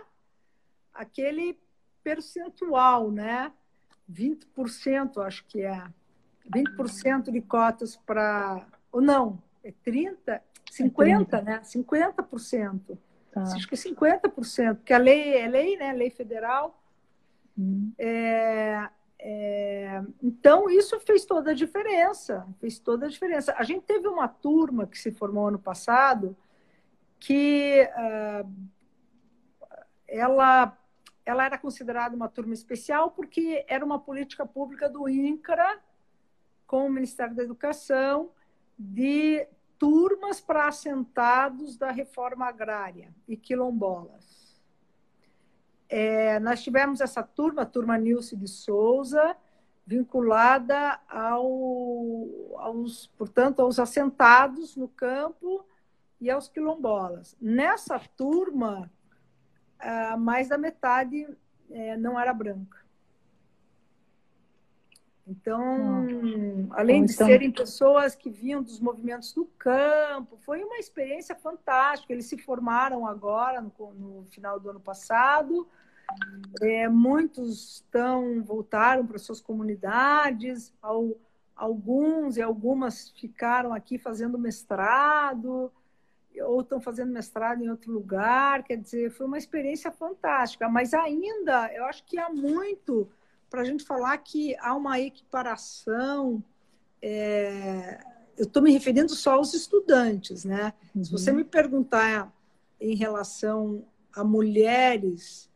aquele 0.93 1.57
percentual, 2.03 3.11
né? 3.11 3.53
20%, 4.11 5.25
acho 5.25 5.45
que 5.47 5.63
é. 5.63 5.83
20% 6.53 7.31
de 7.31 7.41
cotas 7.41 7.97
para. 7.97 8.67
Ou 8.91 9.01
não, 9.01 9.41
é 9.63 9.73
30%, 9.87 10.41
50%, 10.71 11.33
é 11.33 11.43
né? 11.43 11.61
50%. 11.61 12.99
Tá. 13.33 13.43
Acho 13.43 13.69
que 13.69 13.77
50%, 13.77 14.77
porque 14.77 14.93
a 14.93 14.99
lei 14.99 15.37
é 15.37 15.47
lei, 15.47 15.77
né? 15.77 15.93
Lei 15.93 16.11
federal. 16.11 16.83
Hum. 17.57 17.93
É, 17.97 18.89
é, 19.19 20.03
então, 20.23 20.69
isso 20.71 20.99
fez 21.01 21.25
toda 21.25 21.51
a 21.51 21.55
diferença. 21.55 22.47
Fez 22.59 22.79
toda 22.79 23.07
a 23.07 23.09
diferença. 23.09 23.55
A 23.57 23.63
gente 23.63 23.85
teve 23.85 24.09
uma 24.09 24.27
turma 24.27 24.87
que 24.87 24.99
se 24.99 25.13
formou 25.13 25.49
ano 25.49 25.59
passado 25.59 26.37
que 27.21 27.87
uh, 27.95 28.51
ela, 30.09 30.77
ela 31.31 31.45
era 31.45 31.57
considerada 31.57 32.17
uma 32.17 32.29
turma 32.29 32.53
especial 32.53 33.13
porque 33.13 33.65
era 33.69 33.85
uma 33.85 34.01
política 34.01 34.45
pública 34.45 34.89
do 34.89 35.09
INCRA 35.09 35.81
com 36.67 36.87
o 36.87 36.91
Ministério 36.91 37.35
da 37.35 37.43
Educação 37.43 38.31
de 38.77 39.47
turmas 39.79 40.41
para 40.41 40.67
assentados 40.67 41.77
da 41.77 41.91
reforma 41.91 42.47
agrária 42.47 43.15
e 43.29 43.37
quilombolas. 43.37 44.61
É, 45.89 46.41
nós 46.41 46.63
tivemos 46.63 47.01
essa 47.01 47.23
turma, 47.23 47.63
a 47.63 47.67
turma 47.67 47.97
Nilce 47.97 48.37
de 48.37 48.49
Souza, 48.49 49.37
vinculada 49.87 51.01
ao, 51.09 51.47
aos, 52.57 53.07
portanto, 53.19 53.61
aos 53.61 53.79
assentados 53.79 54.77
no 54.77 54.89
campo 54.89 55.65
e 56.21 56.29
aos 56.29 56.49
quilombolas. 56.49 57.37
Nessa 57.41 57.99
turma, 58.17 58.91
mais 60.19 60.49
da 60.49 60.59
metade 60.59 61.27
é, 61.71 61.97
não 61.97 62.19
era 62.19 62.33
branca. 62.33 62.79
Então, 65.27 66.69
além 66.73 67.05
de 67.05 67.13
então... 67.13 67.27
serem 67.27 67.53
pessoas 67.53 68.17
que 68.17 68.29
vinham 68.29 68.61
dos 68.61 68.81
movimentos 68.81 69.33
do 69.33 69.45
campo, 69.59 70.37
foi 70.39 70.65
uma 70.65 70.77
experiência 70.79 71.37
fantástica. 71.37 72.13
Eles 72.13 72.27
se 72.27 72.37
formaram 72.37 73.07
agora, 73.07 73.61
no, 73.61 73.73
no 73.95 74.25
final 74.25 74.59
do 74.59 74.71
ano 74.71 74.81
passado. 74.81 75.69
É, 76.61 76.89
muitos 76.89 77.77
estão 77.77 78.43
voltaram 78.43 79.07
para 79.07 79.19
suas 79.19 79.41
comunidades, 79.41 80.75
ao, 80.83 81.17
alguns 81.55 82.37
e 82.37 82.43
algumas 82.43 83.11
ficaram 83.11 83.73
aqui 83.73 83.99
fazendo 83.99 84.37
mestrado 84.37 85.73
ou 86.43 86.61
estão 86.61 86.81
fazendo 86.81 87.13
mestrado 87.13 87.63
em 87.63 87.69
outro 87.69 87.93
lugar. 87.93 88.63
Quer 88.65 88.77
dizer, 88.77 89.11
foi 89.11 89.27
uma 89.27 89.39
experiência 89.39 89.91
fantástica. 89.91 90.69
Mas 90.69 90.95
ainda, 90.95 91.73
eu 91.73 91.85
acho 91.85 92.05
que 92.05 92.19
há 92.19 92.29
muito 92.29 93.09
para 93.49 93.63
a 93.63 93.65
gente 93.65 93.85
falar 93.85 94.17
que 94.19 94.57
há 94.61 94.75
uma 94.75 95.01
equiparação. 95.01 96.43
É... 97.03 98.01
eu 98.37 98.45
estou 98.45 98.63
me 98.63 98.73
referindo 98.73 99.15
só 99.15 99.35
aos 99.35 99.55
estudantes, 99.55 100.45
né? 100.45 100.73
Uhum. 100.95 101.05
Se 101.05 101.11
você 101.11 101.33
me 101.33 101.45
perguntar 101.45 102.33
em 102.81 102.95
relação 102.95 103.85
a 104.13 104.25
mulheres 104.25 105.51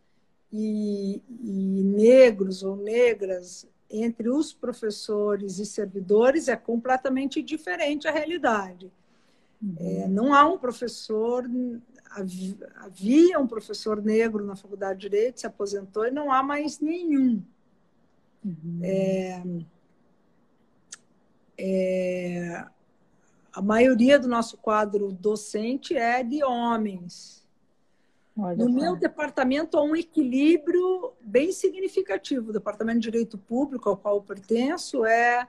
e, 0.53 1.23
e 1.43 1.83
negros 1.85 2.63
ou 2.63 2.77
negras 2.77 3.67
entre 3.91 4.29
os 4.29 4.53
professores 4.53 5.59
e 5.59 5.67
servidores, 5.67 6.49
é 6.49 6.57
completamente 6.57 7.43
diferente 7.43 8.09
a 8.09 8.11
realidade. 8.11 8.91
Uhum. 9.65 9.77
É, 9.79 10.09
não 10.09 10.35
há 10.35 10.47
um 10.47 10.59
professor, 10.59 11.45
havia 12.77 13.39
um 13.39 13.47
professor 13.47 14.03
negro 14.03 14.45
na 14.45 14.55
Faculdade 14.55 15.01
de 15.01 15.09
Direito, 15.09 15.41
se 15.41 15.47
aposentou 15.47 16.07
e 16.07 16.11
não 16.11 16.31
há 16.31 16.43
mais 16.43 16.81
nenhum. 16.81 17.43
Uhum. 18.45 18.81
É, 18.83 19.43
é, 21.57 22.67
a 23.55 23.63
maioria 23.63 24.19
do 24.19 24.29
nosso 24.29 24.59
quadro 24.59 25.11
docente 25.11 25.97
é 25.97 26.23
de 26.23 26.45
homens. 26.45 27.43
Olha 28.37 28.57
no 28.57 28.69
meu 28.69 28.97
departamento 28.97 29.79
há 29.79 29.83
um 29.83 29.95
equilíbrio 29.95 31.13
bem 31.23 31.53
significativo. 31.53 32.51
O 32.51 32.53
Departamento 32.53 32.99
de 32.99 33.11
Direito 33.11 33.39
Público, 33.39 33.89
ao 33.89 33.97
qual 33.97 34.17
eu 34.17 34.23
pertenço, 34.23 35.07
é 35.07 35.49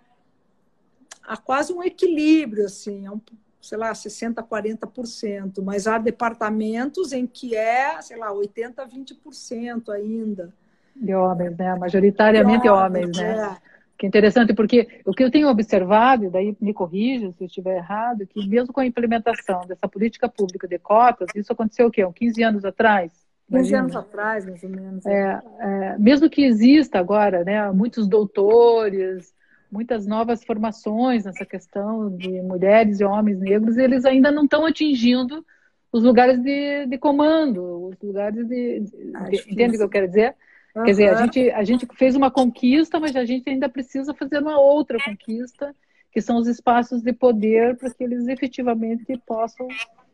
há 1.24 1.36
quase 1.36 1.74
um 1.74 1.84
equilíbrio, 1.84 2.66
assim, 2.66 3.08
é 3.08 3.12
um, 3.12 3.20
sei 3.68 3.78
lá, 3.78 3.92
60%, 3.92 4.36
40%, 4.48 5.64
mas 5.64 5.88
há 5.88 5.98
departamentos 5.98 7.12
em 7.12 7.26
que 7.26 7.56
é, 7.56 8.02
sei 8.02 8.18
lá, 8.18 8.32
80%, 8.32 8.74
20% 8.88 9.90
ainda. 9.90 10.54
De 10.96 11.14
homens, 11.14 11.58
né? 11.58 11.76
Majoritariamente 11.76 12.70
homens, 12.70 13.18
homens 13.18 13.18
né? 13.18 13.60
É. 13.62 13.76
Que 13.98 14.06
interessante, 14.06 14.54
porque 14.54 15.02
o 15.06 15.14
que 15.14 15.24
eu 15.24 15.32
tenho 15.32 15.48
observado, 15.48 16.26
e 16.26 16.30
daí 16.30 16.58
me 16.60 16.74
corrija 16.74 17.32
se 17.32 17.44
eu 17.44 17.48
estiver 17.48 17.78
errado, 17.78 18.28
que 18.28 18.46
mesmo 18.48 18.74
com 18.74 18.82
a 18.82 18.86
implementação 18.86 19.62
dessa 19.66 19.88
política 19.88 20.28
pública 20.28 20.68
de 20.68 20.78
cotas, 20.78 21.30
isso 21.34 21.54
aconteceu 21.54 21.88
o 21.88 21.92
quê? 21.92 22.06
Uns 22.06 22.14
15 22.14 22.44
anos 22.44 22.66
atrás? 22.66 23.12
15 23.50 23.76
anos 23.76 23.96
atrás, 23.96 24.46
mais 24.46 24.64
ou 24.64 24.70
menos. 24.70 25.06
É, 25.06 25.42
é, 25.60 25.98
mesmo 25.98 26.30
que 26.30 26.44
exista 26.44 27.00
agora 27.00 27.44
né, 27.44 27.72
muitos 27.72 28.08
doutores, 28.08 29.34
muitas 29.72 30.06
novas 30.06 30.44
formações 30.44 31.26
nessa 31.26 31.46
questão 31.46 32.16
de 32.16 32.42
mulheres 32.42 33.00
e 33.00 33.04
homens 33.04 33.40
negros, 33.40 33.78
eles 33.78 34.06
ainda 34.06 34.32
não 34.32 34.44
estão 34.44 34.66
atingindo 34.66 35.46
os 35.92 36.04
lugares 36.04 36.42
de, 36.42 36.86
de 36.88 36.98
comando, 36.98 37.88
os 37.88 37.98
lugares 38.02 38.48
de. 38.48 38.82
de 38.82 39.52
entende 39.52 39.76
o 39.76 39.78
que 39.80 39.84
eu 39.84 39.90
quero 39.90 40.08
dizer? 40.08 40.36
Uhum. 40.76 40.84
Quer 40.84 40.92
dizer, 40.92 41.10
a 41.10 41.16
gente, 41.22 41.52
a 41.52 41.64
gente 41.64 41.88
fez 41.96 42.16
uma 42.16 42.30
conquista, 42.30 43.00
mas 43.00 43.16
a 43.16 43.24
gente 43.24 43.50
ainda 43.50 43.70
precisa 43.70 44.14
fazer 44.14 44.40
uma 44.40 44.60
outra 44.60 44.98
conquista, 45.04 45.74
que 46.12 46.20
são 46.20 46.38
os 46.38 46.48
espaços 46.48 47.02
de 47.02 47.14
poder 47.14 47.78
para 47.78 47.90
que 47.90 48.04
eles 48.04 48.28
efetivamente 48.28 49.18
possam 49.26 49.68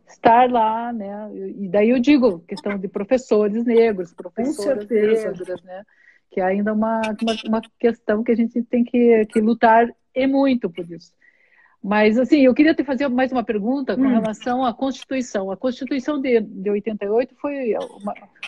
estar 0.07 0.51
lá, 0.51 0.93
né? 0.93 1.31
E 1.33 1.67
daí 1.67 1.89
eu 1.89 1.99
digo, 1.99 2.39
questão 2.47 2.77
de 2.77 2.87
professores 2.87 3.65
negros, 3.65 4.13
professoras 4.13 4.87
negras, 4.87 5.63
né? 5.63 5.83
Que 6.31 6.39
é 6.39 6.43
ainda 6.43 6.73
uma, 6.73 7.01
uma, 7.01 7.35
uma, 7.45 7.61
questão 7.77 8.23
que 8.23 8.31
a 8.31 8.35
gente 8.35 8.63
tem 8.63 8.83
que, 8.83 9.25
que 9.25 9.41
lutar 9.41 9.87
e 10.15 10.25
muito 10.25 10.69
por 10.69 10.89
isso. 10.89 11.13
Mas, 11.83 12.17
assim, 12.17 12.41
eu 12.41 12.53
queria 12.53 12.75
te 12.75 12.83
fazer 12.83 13.07
mais 13.09 13.31
uma 13.31 13.43
pergunta 13.43 13.95
com 13.95 14.03
hum. 14.03 14.09
relação 14.09 14.63
à 14.63 14.73
Constituição. 14.73 15.51
A 15.51 15.57
Constituição 15.57 16.21
de, 16.21 16.39
de 16.39 16.69
88 16.69 17.35
foi 17.35 17.75
o 17.75 17.99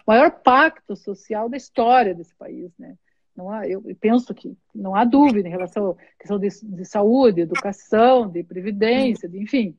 maior 0.08 0.32
pacto 0.32 0.96
social 0.96 1.50
da 1.50 1.58
história 1.58 2.14
desse 2.14 2.34
país, 2.36 2.72
né? 2.78 2.96
Não 3.36 3.50
há, 3.50 3.68
eu 3.68 3.84
penso 4.00 4.32
que 4.34 4.56
não 4.76 4.96
há 4.96 5.04
dúvida 5.04 5.48
em 5.48 5.52
relação 5.52 5.92
à 5.92 5.96
questão 6.20 6.38
de, 6.38 6.50
de 6.62 6.86
saúde, 6.86 7.42
educação, 7.42 8.30
de 8.30 8.44
previdência, 8.44 9.28
de, 9.28 9.42
enfim. 9.42 9.76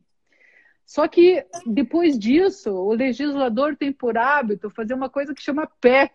Só 0.84 1.06
que, 1.06 1.46
depois 1.64 2.18
disso, 2.18 2.70
o 2.70 2.92
legislador 2.92 3.76
tem 3.76 3.92
por 3.92 4.18
hábito 4.18 4.68
fazer 4.70 4.94
uma 4.94 5.08
coisa 5.08 5.32
que 5.32 5.40
chama 5.40 5.70
PEC. 5.80 6.12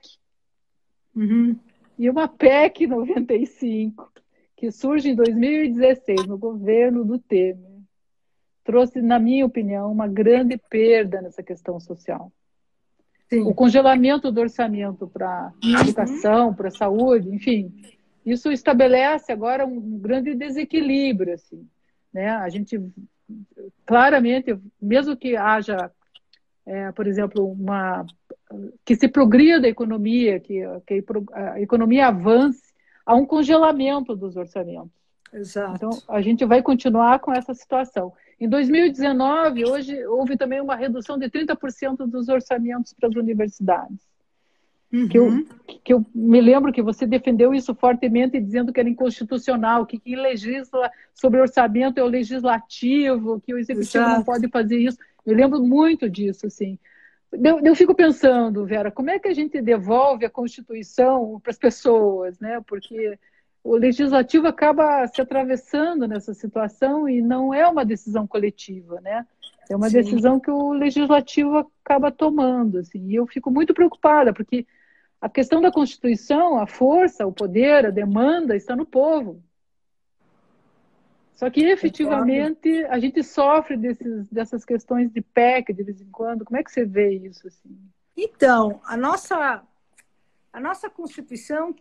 Uhum. 1.15 1.58
E 1.99 2.09
uma 2.09 2.29
PEC 2.29 2.88
95 2.88 4.09
que 4.55 4.71
surge 4.71 5.09
em 5.09 5.15
2016, 5.15 6.25
no 6.25 6.38
governo 6.38 7.03
do 7.03 7.19
Temer, 7.19 7.57
trouxe, 8.63 9.01
na 9.01 9.19
minha 9.19 9.45
opinião, 9.45 9.91
uma 9.91 10.07
grande 10.07 10.57
perda 10.69 11.21
nessa 11.21 11.43
questão 11.43 11.77
social. 11.77 12.31
Sim. 13.29 13.41
O 13.41 13.53
congelamento 13.53 14.31
do 14.31 14.39
orçamento 14.39 15.07
para 15.07 15.53
uhum. 15.62 15.79
educação, 15.81 16.53
para 16.53 16.71
saúde, 16.71 17.29
enfim, 17.29 17.73
isso 18.25 18.49
estabelece 18.49 19.31
agora 19.31 19.65
um 19.65 19.99
grande 19.99 20.33
desequilíbrio, 20.33 21.33
assim, 21.33 21.67
né? 22.13 22.29
A 22.29 22.47
gente 22.47 22.81
claramente, 23.85 24.57
mesmo 24.81 25.17
que 25.17 25.35
haja, 25.35 25.91
é, 26.65 26.91
por 26.93 27.07
exemplo, 27.07 27.45
uma 27.51 28.05
que 28.83 28.95
se 28.95 29.07
progrida 29.07 29.67
a 29.67 29.69
economia, 29.69 30.39
que, 30.39 30.62
que 30.85 31.03
a 31.33 31.62
economia 31.62 32.07
avance 32.07 32.62
a 33.05 33.15
um 33.15 33.25
congelamento 33.25 34.15
dos 34.15 34.35
orçamentos. 34.35 34.91
Exato. 35.31 35.75
Então, 35.75 35.89
a 36.07 36.21
gente 36.21 36.43
vai 36.45 36.62
continuar 36.62 37.19
com 37.19 37.31
essa 37.31 37.53
situação. 37.53 38.13
Em 38.39 38.47
2019, 38.47 39.65
hoje, 39.65 40.05
houve 40.05 40.38
também 40.38 40.62
uma 40.62 40.75
redução 40.75 41.17
de 41.17 41.29
30% 41.29 42.07
dos 42.07 42.29
orçamentos 42.29 42.93
para 42.93 43.09
as 43.09 43.15
universidades. 43.15 44.09
Uhum. 44.91 45.07
Que, 45.07 45.19
eu, 45.19 45.45
que 45.83 45.93
eu 45.93 46.05
me 46.15 46.41
lembro 46.41 46.71
que 46.71 46.81
você 46.81 47.05
defendeu 47.05 47.53
isso 47.53 47.75
fortemente, 47.75 48.39
dizendo 48.39 48.73
que 48.73 48.79
era 48.79 48.89
inconstitucional, 48.89 49.85
que 49.85 49.99
quem 49.99 50.15
legisla 50.15 50.89
sobre 51.13 51.39
orçamento 51.39 51.99
é 51.99 52.03
o 52.03 52.07
legislativo, 52.07 53.39
que 53.39 53.53
o 53.53 53.59
executivo 53.59 54.03
Exato. 54.03 54.17
não 54.17 54.23
pode 54.23 54.47
fazer 54.49 54.79
isso. 54.79 54.97
Eu 55.23 55.35
lembro 55.35 55.62
muito 55.62 56.09
disso, 56.09 56.47
assim. 56.47 56.79
Eu, 57.32 57.60
eu, 57.60 57.76
fico 57.76 57.94
pensando, 57.94 58.65
Vera, 58.65 58.92
como 58.92 59.10
é 59.10 59.20
que 59.20 59.28
a 59.28 59.34
gente 59.34 59.62
devolve 59.62 60.26
a 60.26 60.30
Constituição 60.30 61.39
para 61.39 61.52
as 61.52 61.58
pessoas, 61.58 62.39
né? 62.39 62.60
Porque 62.68 63.18
o 63.63 63.76
legislativo 63.76 64.48
acaba 64.48 65.06
se 65.08 65.22
atravessando 65.22 66.08
nessa 66.08 66.34
situação 66.34 67.08
e 67.08 67.22
não 67.22 67.54
é 67.54 67.68
uma 67.68 67.86
decisão 67.86 68.26
coletiva, 68.26 69.00
né? 69.02 69.26
É 69.70 69.76
uma 69.76 69.89
Sim. 69.89 69.98
decisão 69.98 70.39
que 70.39 70.50
o 70.50 70.74
legislativo 70.74 71.58
acaba 71.84 72.12
tomando, 72.12 72.80
assim. 72.80 73.08
E 73.10 73.15
eu 73.15 73.28
fico 73.28 73.52
muito 73.52 73.74
preocupada, 73.74 74.34
porque 74.34 74.65
a 75.22 75.30
questão 75.30 75.62
da 75.62 75.72
Constituição, 75.72 76.58
a 76.58 76.65
força, 76.65 77.28
o 77.28 77.32
poder, 77.32 77.86
a 77.86 77.92
demanda 77.92 78.56
está 78.56 78.76
no 78.76 78.86
povo. 78.86 79.44
Só 81.39 81.49
que 81.49 81.62
efetivamente 81.63 82.84
a 82.89 82.99
gente 82.99 83.23
sofre 83.23 83.78
desses, 83.78 84.28
dessas 84.28 84.65
questões 84.65 85.10
de 85.10 85.21
PEC 85.21 85.71
de 85.71 85.84
vez 85.84 86.02
em 86.02 86.12
quando. 86.12 86.43
Como 86.43 86.60
é 86.60 86.63
que 86.65 86.69
você 86.69 86.84
vê 86.84 87.12
isso? 87.12 87.47
Assim? 87.47 87.80
Então, 88.17 88.82
a 88.84 88.97
nossa, 88.97 89.63
a 90.52 90.60
nossa 90.60 90.89
Constituição 90.89 91.73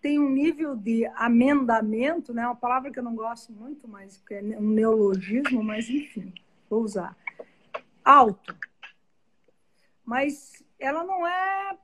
tem 0.00 0.20
um 0.20 0.30
nível 0.30 0.76
de 0.76 1.06
amendamento, 1.16 2.32
né? 2.32 2.46
uma 2.46 2.54
palavra 2.54 2.92
que 2.92 3.00
eu 3.00 3.02
não 3.02 3.16
gosto 3.16 3.52
muito, 3.52 3.88
mas 3.88 4.22
que 4.24 4.32
é 4.32 4.42
um 4.42 4.70
neologismo, 4.70 5.60
mas 5.60 5.90
enfim, 5.90 6.32
vou 6.68 6.84
usar. 6.84 7.16
Alto. 8.04 8.56
Mas 10.04 10.62
ela 10.78 11.02
não 11.02 11.26
é 11.26 11.76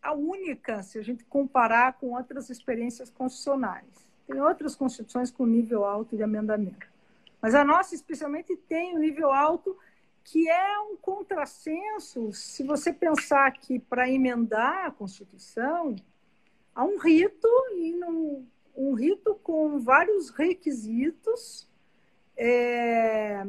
a 0.00 0.12
única, 0.12 0.84
se 0.84 1.00
a 1.00 1.02
gente 1.02 1.24
comparar 1.24 1.94
com 1.94 2.14
outras 2.14 2.48
experiências 2.48 3.10
constitucionais. 3.10 4.08
Tem 4.30 4.40
outras 4.40 4.76
constituições 4.76 5.28
com 5.28 5.44
nível 5.44 5.84
alto 5.84 6.16
de 6.16 6.22
amendamento. 6.22 6.86
Mas 7.42 7.52
a 7.52 7.64
nossa, 7.64 7.96
especialmente, 7.96 8.56
tem 8.56 8.94
um 8.94 9.00
nível 9.00 9.32
alto 9.32 9.76
que 10.22 10.48
é 10.48 10.78
um 10.80 10.96
contrassenso 10.96 12.32
se 12.32 12.62
você 12.62 12.92
pensar 12.92 13.50
que 13.52 13.80
para 13.80 14.08
emendar 14.08 14.86
a 14.86 14.90
Constituição 14.92 15.96
há 16.72 16.84
um 16.84 16.96
rito 16.98 17.48
e 17.74 17.92
não, 17.92 18.46
um 18.76 18.94
rito 18.94 19.34
com 19.42 19.80
vários 19.80 20.30
requisitos, 20.30 21.68
é, 22.36 23.42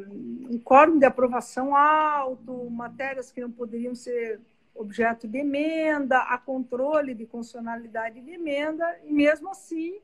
um 0.49 0.59
quórum 0.63 0.97
de 0.97 1.05
aprovação 1.05 1.75
alto, 1.75 2.69
matérias 2.71 3.31
que 3.31 3.41
não 3.41 3.51
poderiam 3.51 3.93
ser 3.93 4.39
objeto 4.73 5.27
de 5.27 5.37
emenda, 5.37 6.17
a 6.17 6.39
controle 6.39 7.13
de 7.13 7.27
constitucionalidade 7.27 8.19
de 8.19 8.31
emenda, 8.31 8.99
e 9.03 9.13
mesmo 9.13 9.49
assim, 9.49 10.01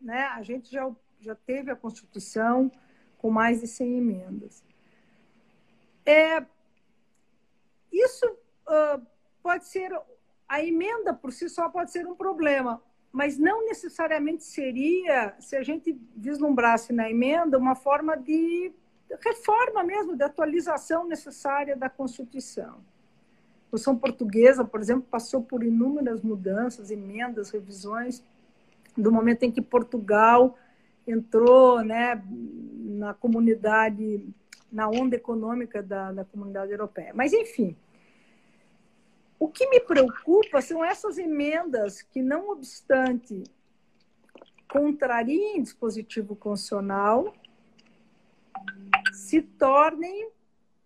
né, 0.00 0.24
a 0.26 0.42
gente 0.42 0.70
já, 0.70 0.90
já 1.20 1.34
teve 1.34 1.70
a 1.70 1.76
Constituição 1.76 2.70
com 3.18 3.30
mais 3.30 3.60
de 3.60 3.66
100 3.66 3.98
emendas. 3.98 4.62
É, 6.06 6.44
isso 7.92 8.26
uh, 8.26 9.04
pode 9.42 9.66
ser, 9.66 9.92
a 10.48 10.62
emenda 10.62 11.12
por 11.12 11.32
si 11.32 11.48
só 11.48 11.68
pode 11.68 11.90
ser 11.90 12.06
um 12.06 12.14
problema, 12.14 12.82
mas 13.12 13.38
não 13.38 13.66
necessariamente 13.66 14.44
seria, 14.44 15.34
se 15.40 15.56
a 15.56 15.62
gente 15.62 15.98
vislumbrasse 16.14 16.92
na 16.92 17.10
emenda, 17.10 17.58
uma 17.58 17.74
forma 17.74 18.16
de 18.16 18.72
reforma 19.20 19.82
mesmo, 19.82 20.16
de 20.16 20.22
atualização 20.22 21.06
necessária 21.06 21.76
da 21.76 21.88
Constituição. 21.88 22.74
A 22.74 23.70
Constituição 23.70 23.96
portuguesa, 23.96 24.64
por 24.64 24.80
exemplo, 24.80 25.06
passou 25.10 25.42
por 25.42 25.62
inúmeras 25.62 26.22
mudanças, 26.22 26.90
emendas, 26.90 27.50
revisões, 27.50 28.22
do 28.98 29.12
momento 29.12 29.44
em 29.44 29.50
que 29.52 29.62
Portugal 29.62 30.58
entrou 31.06 31.82
né, 31.82 32.22
na 32.28 33.14
comunidade, 33.14 34.26
na 34.70 34.88
onda 34.88 35.16
econômica 35.16 35.82
da, 35.82 36.12
da 36.12 36.24
comunidade 36.24 36.72
europeia. 36.72 37.12
Mas, 37.14 37.32
enfim, 37.32 37.76
o 39.38 39.48
que 39.48 39.68
me 39.68 39.80
preocupa 39.80 40.60
são 40.60 40.84
essas 40.84 41.16
emendas 41.16 42.02
que, 42.02 42.20
não 42.20 42.50
obstante 42.50 43.44
contrariem 44.68 45.62
dispositivo 45.62 46.36
constitucional, 46.36 47.32
se 49.12 49.40
tornem 49.40 50.30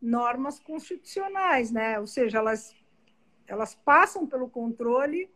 normas 0.00 0.60
constitucionais, 0.60 1.72
né? 1.72 1.98
Ou 1.98 2.06
seja, 2.06 2.38
elas, 2.38 2.76
elas 3.46 3.74
passam 3.74 4.26
pelo 4.26 4.48
controle 4.48 5.28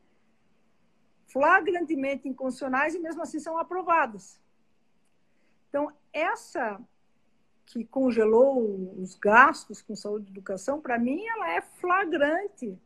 flagrantemente 1.37 2.27
inconstitucionais 2.27 2.95
e 2.95 2.99
mesmo 2.99 3.21
assim 3.21 3.39
são 3.39 3.59
aprovadas. 3.59 4.41
Então, 5.69 5.93
essa 6.11 6.81
que 7.67 7.85
congelou 7.85 8.95
os 8.99 9.15
gastos 9.17 9.83
com 9.83 9.95
saúde 9.95 10.29
e 10.29 10.31
educação, 10.31 10.81
para 10.81 10.99
mim, 10.99 11.27
ela 11.27 11.51
é 11.51 11.61
flagrante 11.61 12.79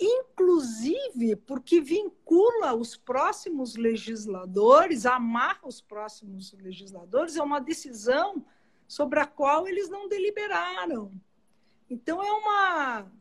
inclusive 0.00 1.36
porque 1.36 1.78
vincula 1.80 2.74
os 2.74 2.96
próximos 2.96 3.76
legisladores, 3.76 5.04
amarra 5.04 5.60
os 5.64 5.80
próximos 5.80 6.54
legisladores 6.54 7.36
a 7.36 7.44
uma 7.44 7.60
decisão 7.60 8.42
sobre 8.88 9.20
a 9.20 9.26
qual 9.26 9.68
eles 9.68 9.90
não 9.90 10.08
deliberaram. 10.08 11.12
Então 11.90 12.22
é 12.22 12.32
uma 12.32 13.00
é, 13.00 13.19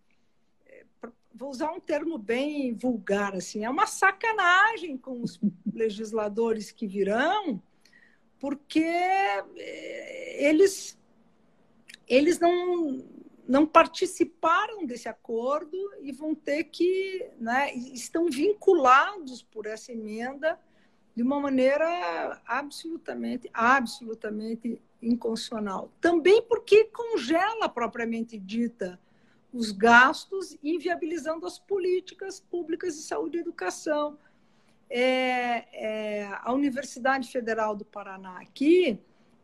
vou 1.39 1.49
usar 1.49 1.71
um 1.71 1.79
termo 1.79 2.17
bem 2.17 2.73
vulgar 2.73 3.33
assim, 3.33 3.63
é 3.63 3.69
uma 3.69 3.87
sacanagem 3.87 4.97
com 4.97 5.21
os 5.21 5.39
legisladores 5.73 6.69
que 6.69 6.85
virão, 6.85 7.63
porque 8.37 8.83
é, 8.83 10.45
eles 10.45 10.99
eles 12.05 12.39
não 12.39 13.05
não 13.47 13.65
participaram 13.65 14.85
desse 14.85 15.09
acordo 15.09 15.75
e 16.01 16.11
vão 16.11 16.35
ter 16.35 16.65
que, 16.65 17.27
né, 17.39 17.73
estão 17.73 18.29
vinculados 18.29 19.41
por 19.41 19.65
essa 19.65 19.91
emenda 19.91 20.59
de 21.15 21.23
uma 21.23 21.39
maneira 21.39 22.39
absolutamente, 22.45 23.49
absolutamente 23.51 24.79
inconstitucional. 25.01 25.91
Também 25.99 26.43
porque 26.43 26.85
congela 26.85 27.67
propriamente 27.67 28.37
dita 28.37 28.99
os 29.53 29.71
gastos, 29.71 30.57
inviabilizando 30.63 31.45
as 31.45 31.57
políticas 31.57 32.39
públicas 32.39 32.95
de 32.95 33.01
saúde 33.01 33.37
e 33.37 33.41
educação. 33.41 34.17
É, 34.89 35.65
é, 35.73 36.29
a 36.41 36.51
Universidade 36.51 37.31
Federal 37.31 37.75
do 37.75 37.85
Paraná 37.85 38.39
aqui 38.39 38.99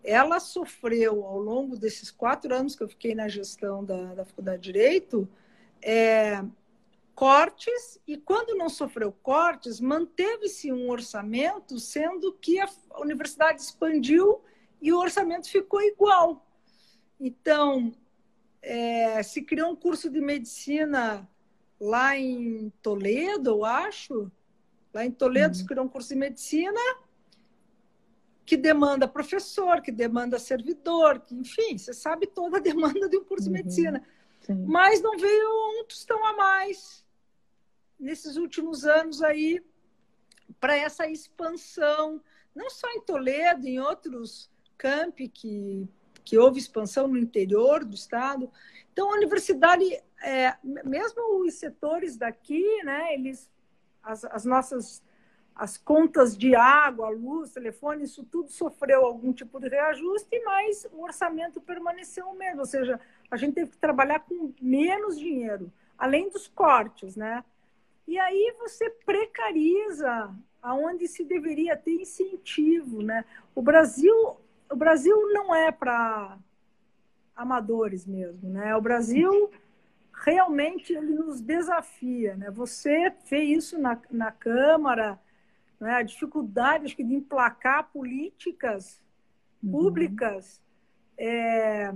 ela 0.06 0.40
sofreu 0.40 1.26
ao 1.26 1.40
longo 1.40 1.76
desses 1.76 2.12
quatro 2.12 2.54
anos 2.54 2.76
que 2.76 2.84
eu 2.84 2.88
fiquei 2.88 3.16
na 3.16 3.28
gestão 3.28 3.84
da, 3.84 4.14
da 4.14 4.26
Faculdade 4.26 4.62
de 4.62 4.72
Direito 4.72 5.28
é, 5.82 6.44
cortes 7.14 8.00
e 8.08 8.18
quando 8.18 8.56
não 8.56 8.70
sofreu 8.70 9.12
cortes 9.12 9.80
manteve-se 9.80 10.72
um 10.72 10.90
orçamento 10.90 11.80
sendo 11.80 12.34
que 12.34 12.60
a 12.60 12.70
universidade 13.00 13.62
expandiu 13.62 14.42
e 14.82 14.94
o 14.94 15.00
orçamento 15.00 15.50
ficou 15.50 15.82
igual 15.82 16.46
então 17.20 17.94
é, 18.66 19.24
se 19.24 19.42
criou 19.42 19.72
um 19.72 19.76
curso 19.76 20.10
de 20.10 20.20
medicina 20.20 21.30
lá 21.80 22.18
em 22.18 22.72
Toledo 22.82 23.50
eu 23.52 23.66
acho 23.66 24.32
lá 24.94 25.06
em 25.06 25.12
Toledo 25.12 25.50
uhum. 25.50 25.54
se 25.54 25.66
criou 25.66 25.86
um 25.86 25.90
curso 25.90 26.10
de 26.10 26.16
medicina 26.16 26.80
que 28.46 28.56
demanda 28.56 29.08
professor, 29.08 29.82
que 29.82 29.92
demanda 29.92 30.38
servidor, 30.38 31.20
que, 31.20 31.34
enfim, 31.34 31.78
você 31.78 31.94
sabe 31.94 32.28
toda 32.28 32.58
a 32.58 32.62
demanda 32.62 33.10
de 33.10 33.18
um 33.18 33.24
curso 33.24 33.48
uhum, 33.48 33.56
de 33.56 33.64
medicina. 33.64 34.08
Sim. 34.42 34.66
Mas 34.68 35.02
não 35.02 35.18
veio 35.18 35.50
um 35.82 35.86
tostão 35.86 36.24
a 36.24 36.34
mais 36.34 37.04
nesses 38.00 38.36
últimos 38.36 38.86
anos 38.86 39.24
aí 39.24 39.64
para 40.60 40.76
essa 40.76 41.08
expansão, 41.08 42.22
não 42.54 42.70
só 42.70 42.88
em 42.92 43.02
Toledo, 43.02 43.68
em 43.68 43.80
outros 43.80 44.50
campi 44.78 45.28
que, 45.28 45.88
que 46.26 46.38
houve 46.38 46.60
expansão 46.60 47.08
no 47.08 47.18
interior 47.18 47.86
do 47.86 47.96
estado. 47.96 48.52
Então, 48.92 49.12
a 49.12 49.16
universidade, 49.16 49.86
é, 50.22 50.56
mesmo 50.64 51.46
os 51.46 51.54
setores 51.54 52.18
daqui, 52.18 52.64
né, 52.84 53.14
eles, 53.14 53.50
as, 54.04 54.26
as 54.26 54.44
nossas 54.44 55.04
as 55.56 55.78
contas 55.78 56.38
de 56.38 56.54
água, 56.54 57.08
luz, 57.08 57.52
telefone, 57.52 58.04
isso 58.04 58.26
tudo 58.26 58.52
sofreu 58.52 59.06
algum 59.06 59.32
tipo 59.32 59.58
de 59.58 59.70
reajuste, 59.70 60.38
mas 60.44 60.86
o 60.92 61.02
orçamento 61.02 61.62
permaneceu 61.62 62.28
o 62.28 62.36
mesmo, 62.36 62.60
ou 62.60 62.66
seja, 62.66 63.00
a 63.32 63.38
gente 63.38 63.54
teve 63.54 63.72
que 63.72 63.78
trabalhar 63.78 64.20
com 64.20 64.54
menos 64.62 65.18
dinheiro, 65.18 65.72
além 65.98 66.30
dos 66.30 66.46
cortes, 66.50 67.16
né? 67.16 67.42
E 68.06 68.20
aí 68.20 68.54
você 68.60 68.90
precariza 69.06 70.30
aonde 70.62 71.08
se 71.08 71.24
deveria 71.24 71.78
ter 71.78 72.02
incentivo, 72.02 73.02
né? 73.02 73.24
O 73.56 73.62
Brasil, 73.62 74.38
o 74.70 74.76
Brasil 74.76 75.16
não 75.34 75.54
é 75.54 75.72
para 75.72 76.38
amadores 77.36 78.06
mesmo, 78.06 78.50
né? 78.50 78.76
O 78.76 78.82
Brasil 78.82 79.52
realmente 80.14 80.94
ele 80.94 81.14
nos 81.14 81.42
desafia, 81.42 82.36
né? 82.36 82.50
Você 82.52 83.12
fez 83.26 83.64
isso 83.64 83.80
na, 83.80 84.00
na 84.10 84.32
Câmara, 84.32 85.20
né? 85.80 85.96
a 85.96 86.02
dificuldade 86.02 86.86
acho 86.86 86.96
que, 86.96 87.04
de 87.04 87.16
emplacar 87.16 87.92
políticas 87.92 89.02
uhum. 89.62 89.72
públicas 89.72 90.62
uhum. 91.20 91.26
é, 91.26 91.96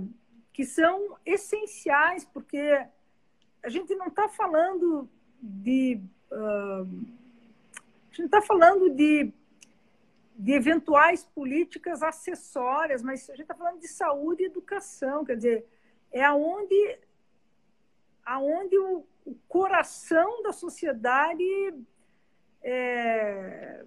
que 0.52 0.64
são 0.64 1.16
essenciais, 1.24 2.24
porque 2.24 2.86
a 3.62 3.68
gente 3.68 3.94
não 3.94 4.08
está 4.08 4.28
falando 4.28 5.08
de. 5.40 6.00
Uh, 6.30 6.82
a 6.82 8.12
gente 8.12 8.18
não 8.18 8.26
está 8.26 8.42
falando 8.42 8.90
de, 8.90 9.32
de 10.40 10.52
eventuais 10.52 11.22
políticas 11.22 12.02
acessórias, 12.02 13.02
mas 13.02 13.28
a 13.28 13.34
gente 13.34 13.42
está 13.42 13.54
falando 13.54 13.78
de 13.78 13.88
saúde 13.88 14.42
e 14.42 14.46
educação, 14.46 15.22
quer 15.22 15.36
dizer, 15.36 15.66
é 16.10 16.24
aonde, 16.24 16.98
aonde 18.24 18.78
o, 18.78 19.04
o 19.26 19.34
coração 19.46 20.42
da 20.42 20.50
sociedade 20.50 21.44
é, 22.62 23.84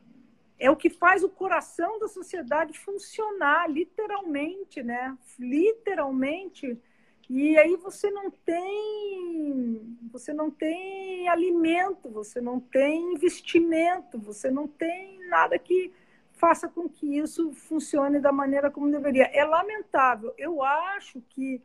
é 0.59 0.69
o 0.69 0.75
que 0.75 0.91
faz 0.91 1.23
o 1.23 1.29
coração 1.29 1.97
da 1.97 2.07
sociedade 2.07 2.77
funcionar, 2.77 3.67
literalmente, 3.67 4.83
né? 4.83 5.17
Literalmente. 5.39 6.79
E 7.27 7.57
aí 7.57 7.75
você 7.77 8.11
não 8.11 8.29
tem, 8.29 9.97
você 10.11 10.31
não 10.31 10.51
tem 10.51 11.27
alimento, 11.29 12.09
você 12.09 12.39
não 12.39 12.59
tem 12.59 13.13
investimento, 13.13 14.19
você 14.19 14.51
não 14.51 14.67
tem 14.67 15.17
nada 15.27 15.57
que 15.57 15.91
faça 16.33 16.67
com 16.67 16.89
que 16.89 17.17
isso 17.17 17.53
funcione 17.53 18.19
da 18.19 18.31
maneira 18.31 18.69
como 18.69 18.91
deveria. 18.91 19.25
É 19.33 19.43
lamentável. 19.45 20.33
Eu 20.37 20.61
acho 20.61 21.21
que 21.29 21.61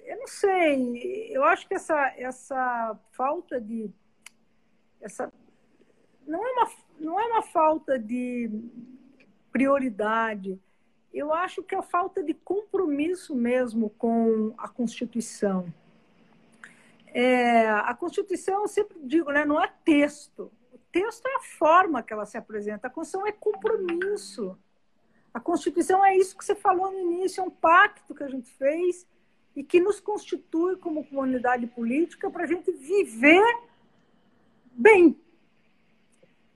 eu 0.00 0.18
não 0.18 0.26
sei, 0.26 1.28
eu 1.30 1.44
acho 1.44 1.68
que 1.68 1.74
essa 1.74 2.12
essa 2.16 2.98
falta 3.12 3.60
de 3.60 3.90
essa 5.00 5.32
não 6.26 6.46
é 6.46 6.52
uma, 6.52 6.70
não 6.98 7.20
é 7.20 7.26
uma 7.26 7.42
falta 7.42 7.98
de 7.98 8.50
prioridade. 9.50 10.58
Eu 11.12 11.34
acho 11.34 11.62
que 11.62 11.74
é 11.74 11.78
a 11.78 11.82
falta 11.82 12.22
de 12.22 12.32
compromisso 12.32 13.34
mesmo 13.34 13.90
com 13.90 14.54
a 14.56 14.68
Constituição. 14.68 15.72
É, 17.08 17.68
a 17.68 17.92
Constituição, 17.94 18.62
eu 18.62 18.68
sempre 18.68 18.96
digo, 19.02 19.32
né, 19.32 19.44
não 19.44 19.60
é 19.60 19.72
texto. 19.84 20.52
Texto 20.92 21.26
é 21.26 21.36
a 21.36 21.40
forma 21.40 22.02
que 22.02 22.12
ela 22.12 22.26
se 22.26 22.36
apresenta, 22.36 22.88
a 22.88 22.90
Constituição 22.90 23.26
é 23.26 23.32
compromisso. 23.32 24.58
A 25.32 25.38
Constituição 25.38 26.04
é 26.04 26.16
isso 26.16 26.36
que 26.36 26.44
você 26.44 26.54
falou 26.54 26.90
no 26.90 26.98
início, 26.98 27.40
é 27.40 27.44
um 27.44 27.50
pacto 27.50 28.14
que 28.14 28.24
a 28.24 28.28
gente 28.28 28.50
fez 28.52 29.06
e 29.54 29.62
que 29.62 29.80
nos 29.80 30.00
constitui 30.00 30.76
como 30.76 31.06
comunidade 31.06 31.66
política 31.68 32.30
para 32.30 32.44
a 32.44 32.46
gente 32.46 32.72
viver 32.72 33.44
bem. 34.72 35.20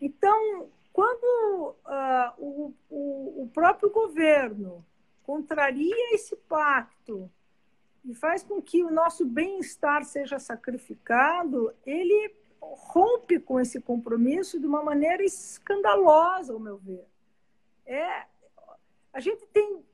Então, 0.00 0.68
quando 0.92 1.76
uh, 1.86 2.32
o, 2.38 2.74
o, 2.90 3.42
o 3.42 3.50
próprio 3.52 3.90
governo 3.90 4.84
contraria 5.22 6.14
esse 6.14 6.36
pacto 6.36 7.30
e 8.04 8.14
faz 8.14 8.42
com 8.42 8.60
que 8.60 8.82
o 8.84 8.90
nosso 8.90 9.24
bem-estar 9.24 10.04
seja 10.04 10.38
sacrificado, 10.38 11.72
ele 11.86 12.34
rompe 12.74 13.38
com 13.38 13.60
esse 13.60 13.80
compromisso 13.80 14.58
de 14.58 14.66
uma 14.66 14.82
maneira 14.82 15.22
escandalosa, 15.22 16.52
ao 16.52 16.58
meu 16.58 16.78
ver. 16.78 17.06
É, 17.84 18.26
a 19.12 19.20
gente 19.20 19.46
tem, 19.46 19.84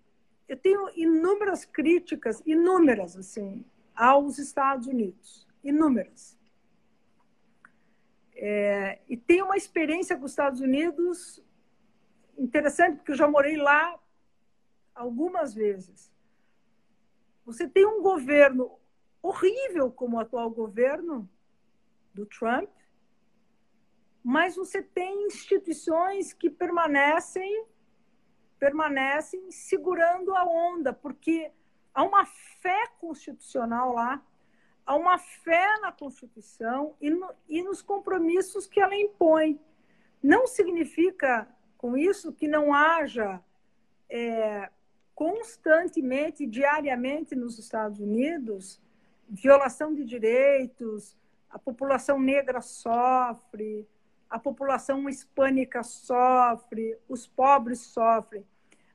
eu 0.48 0.56
tenho 0.56 0.90
inúmeras 0.94 1.64
críticas, 1.64 2.42
inúmeras 2.46 3.16
assim, 3.16 3.64
aos 3.94 4.38
Estados 4.38 4.86
Unidos, 4.86 5.46
inúmeras. 5.62 6.38
É, 8.34 9.00
e 9.08 9.16
tenho 9.16 9.44
uma 9.44 9.56
experiência 9.56 10.16
com 10.16 10.24
os 10.24 10.32
Estados 10.32 10.60
Unidos 10.60 11.42
interessante, 12.38 12.96
porque 12.96 13.12
eu 13.12 13.16
já 13.16 13.28
morei 13.28 13.56
lá 13.56 13.98
algumas 14.94 15.52
vezes. 15.52 16.10
Você 17.44 17.68
tem 17.68 17.84
um 17.84 18.00
governo 18.00 18.78
horrível 19.22 19.90
como 19.90 20.16
o 20.16 20.20
atual 20.20 20.50
governo 20.50 21.28
do 22.12 22.26
Trump, 22.26 22.70
mas 24.22 24.56
você 24.56 24.82
tem 24.82 25.26
instituições 25.26 26.32
que 26.32 26.50
permanecem 26.50 27.66
permanecem 28.60 29.50
segurando 29.50 30.34
a 30.36 30.44
onda, 30.44 30.92
porque 30.92 31.50
há 31.94 32.04
uma 32.04 32.26
fé 32.26 32.88
constitucional 33.00 33.94
lá, 33.94 34.22
há 34.84 34.94
uma 34.94 35.16
fé 35.18 35.80
na 35.80 35.90
Constituição 35.90 36.94
e, 37.00 37.08
no, 37.08 37.32
e 37.48 37.62
nos 37.62 37.80
compromissos 37.80 38.66
que 38.66 38.78
ela 38.78 38.94
impõe. 38.94 39.58
Não 40.22 40.46
significa 40.46 41.48
com 41.78 41.96
isso 41.96 42.34
que 42.34 42.46
não 42.46 42.74
haja 42.74 43.42
é, 44.10 44.70
constantemente, 45.14 46.46
diariamente 46.46 47.34
nos 47.34 47.58
Estados 47.58 47.98
Unidos, 47.98 48.78
violação 49.26 49.94
de 49.94 50.04
direitos, 50.04 51.16
a 51.50 51.58
população 51.58 52.18
negra 52.20 52.60
sofre, 52.60 53.86
a 54.28 54.38
população 54.38 55.08
hispânica 55.08 55.82
sofre, 55.82 56.96
os 57.08 57.26
pobres 57.26 57.80
sofrem. 57.80 58.44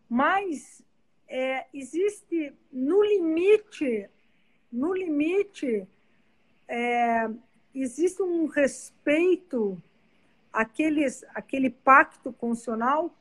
Mas 0.10 0.82
é, 1.28 1.66
existe 1.74 2.54
no 2.72 3.04
limite, 3.04 4.10
no 4.72 4.94
limite, 4.94 5.86
é, 6.68 7.30
existe 7.74 8.22
um 8.22 8.46
respeito 8.46 9.82
àqueles, 10.54 11.26
àquele 11.36 11.70
pacto 11.70 12.32
constitucional 12.32 13.14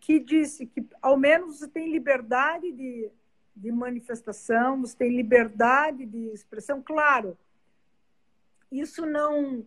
que 0.00 0.18
disse 0.18 0.66
que 0.66 0.84
ao 1.00 1.16
menos 1.16 1.58
você 1.58 1.68
tem 1.68 1.92
liberdade 1.92 2.72
de, 2.72 3.10
de 3.54 3.70
manifestação, 3.70 4.80
você 4.80 4.96
tem 4.96 5.14
liberdade 5.14 6.06
de 6.06 6.28
expressão, 6.32 6.82
claro. 6.82 7.36
Isso 8.72 9.06
não 9.06 9.66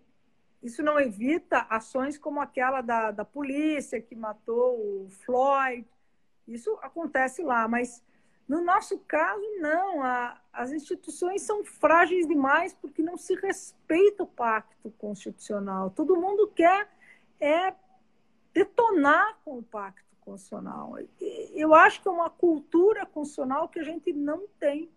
isso 0.64 0.82
não 0.82 1.00
evita 1.00 1.60
ações 1.70 2.18
como 2.18 2.42
aquela 2.42 2.82
da, 2.82 3.12
da 3.12 3.24
polícia 3.24 4.02
que 4.02 4.16
matou 4.16 4.80
o 4.80 5.10
Floyd. 5.24 5.88
Isso 6.48 6.72
acontece 6.82 7.44
lá, 7.44 7.68
mas 7.68 8.04
no 8.48 8.64
nosso 8.64 8.98
caso, 9.00 9.44
não. 9.60 10.02
A, 10.02 10.42
as 10.52 10.72
instituições 10.72 11.44
são 11.44 11.64
frágeis 11.64 12.28
demais 12.28 12.74
porque 12.74 13.04
não 13.04 13.16
se 13.16 13.36
respeita 13.36 14.24
o 14.24 14.28
pacto 14.28 14.90
constitucional. 14.98 15.92
Todo 15.92 16.20
mundo 16.20 16.48
quer 16.48 16.90
é 17.40 17.74
detonar 18.54 19.38
com 19.44 19.60
o 19.60 19.64
pacto 19.64 20.04
constitucional. 20.22 20.96
Eu 21.54 21.76
acho 21.76 22.02
que 22.02 22.08
é 22.08 22.12
uma 22.12 22.30
cultura 22.30 23.06
constitucional 23.06 23.70
que 23.70 23.80
a 23.80 23.84
gente 23.84 24.12
não 24.14 24.48
tem 24.60 24.90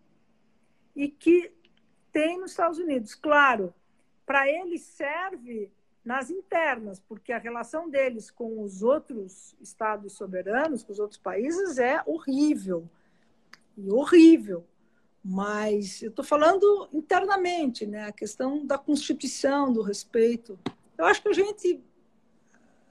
e 0.97 1.09
que 1.09 1.53
tem 2.13 2.39
nos 2.39 2.53
Estados 2.53 2.79
Unidos. 2.79 3.15
Claro, 3.15 3.75
para 4.29 4.47
eles 4.47 4.83
serve 4.83 5.73
nas 6.05 6.29
internas, 6.29 7.01
porque 7.01 7.33
a 7.33 7.39
relação 7.39 7.89
deles 7.89 8.31
com 8.31 8.63
os 8.63 8.83
outros 8.83 9.57
estados 9.59 10.13
soberanos, 10.13 10.83
com 10.83 10.93
os 10.93 10.99
outros 10.99 11.19
países, 11.19 11.79
é 11.79 12.03
horrível. 12.05 12.87
E 13.75 13.91
horrível. 13.91 14.67
Mas 15.25 16.03
eu 16.03 16.11
estou 16.11 16.23
falando 16.23 16.91
internamente, 16.93 17.87
né? 17.87 18.05
a 18.05 18.13
questão 18.13 18.67
da 18.67 18.77
Constituição, 18.77 19.73
do 19.73 19.81
respeito. 19.81 20.59
Eu 20.99 21.07
acho 21.07 21.23
que 21.23 21.29
a 21.29 21.33
gente 21.33 21.83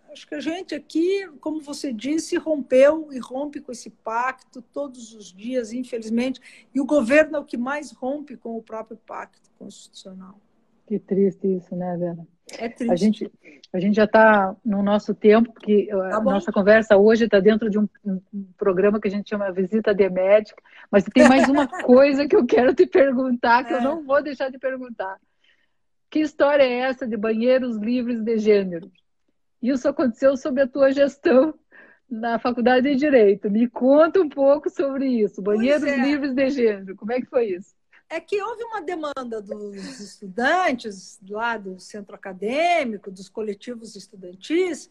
Acho 0.10 0.26
que 0.26 0.34
a 0.34 0.40
gente 0.40 0.74
aqui, 0.74 1.28
como 1.40 1.62
você 1.62 1.94
disse, 1.94 2.38
rompeu 2.38 3.14
e 3.14 3.20
rompe 3.20 3.62
com 3.62 3.72
esse 3.72 3.92
pacto 3.92 4.64
todos 4.74 5.14
os 5.14 5.32
dias, 5.32 5.72
infelizmente, 5.72 6.42
e 6.74 6.82
o 6.82 6.86
governo 6.86 7.38
é 7.38 7.40
o 7.40 7.46
que 7.46 7.58
mais 7.58 7.92
rompe 7.92 8.36
com 8.36 8.58
o 8.58 8.64
próprio 8.64 8.98
pacto 8.98 9.52
constitucional. 9.60 10.42
Que 10.88 10.98
triste 10.98 11.46
isso, 11.48 11.76
né, 11.76 11.98
Vera? 11.98 12.28
É 12.58 12.70
triste. 12.70 12.92
A 12.92 12.96
gente, 12.96 13.32
a 13.74 13.80
gente 13.80 13.96
já 13.96 14.06
está 14.06 14.56
no 14.64 14.82
nosso 14.82 15.14
tempo, 15.14 15.52
porque 15.52 15.88
tá 15.88 16.18
a 16.18 16.22
nossa 16.22 16.52
conversa 16.52 16.96
hoje 16.96 17.26
está 17.26 17.42
dentro 17.42 17.70
de 17.70 17.78
um, 17.78 17.88
um, 18.06 18.22
programa 18.58 19.00
que 19.00 19.08
a 19.10 19.12
gente 19.12 19.30
chama 19.30 19.52
Visita 19.52 19.94
de 19.94 20.10
Médica, 20.10 20.62
mas 20.90 21.04
tem 21.04 21.28
mais 21.28 21.50
uma 21.50 21.68
coisa 21.84 22.26
que 22.26 22.36
eu 22.36 22.46
quero 22.46 22.74
te 22.74 22.88
perguntar, 22.88 23.66
que 23.66 23.74
é. 23.74 23.78
eu 23.78 23.82
não 23.82 24.06
vou 24.06 24.24
deixar 24.24 24.50
de 24.50 24.58
perguntar. 24.58 25.18
Que 26.10 26.20
história 26.20 26.64
é 26.64 26.80
essa 26.80 27.06
de 27.06 27.18
banheiros 27.18 27.76
livres 27.76 28.22
de 28.22 28.38
gênero? 28.38 28.90
Isso 29.62 29.90
aconteceu 29.90 30.38
sob 30.38 30.62
a 30.62 30.68
tua 30.68 30.94
gestão 30.94 31.54
na 32.10 32.40
Faculdade 32.40 32.90
de 32.90 32.96
Direito. 32.96 33.52
Me 33.52 33.68
conta 33.68 34.22
um 34.22 34.30
pouco 34.30 34.70
sobre 34.70 35.06
isso. 35.06 35.42
Banheiros 35.42 35.84
é. 35.84 35.98
livres 35.98 36.34
de 36.34 36.50
gênero. 36.50 36.96
Como 36.96 37.12
é 37.12 37.20
que 37.20 37.28
foi 37.28 37.48
isso? 37.48 37.76
É 38.10 38.22
que 38.22 38.42
houve 38.42 38.64
uma 38.64 38.82
demanda 38.82 39.42
dos 39.42 40.00
estudantes 40.00 41.20
lá 41.28 41.58
do 41.58 41.80
centro 41.80 42.16
acadêmico, 42.16 43.12
dos 43.12 43.28
coletivos 43.28 43.96
estudantis, 43.96 44.90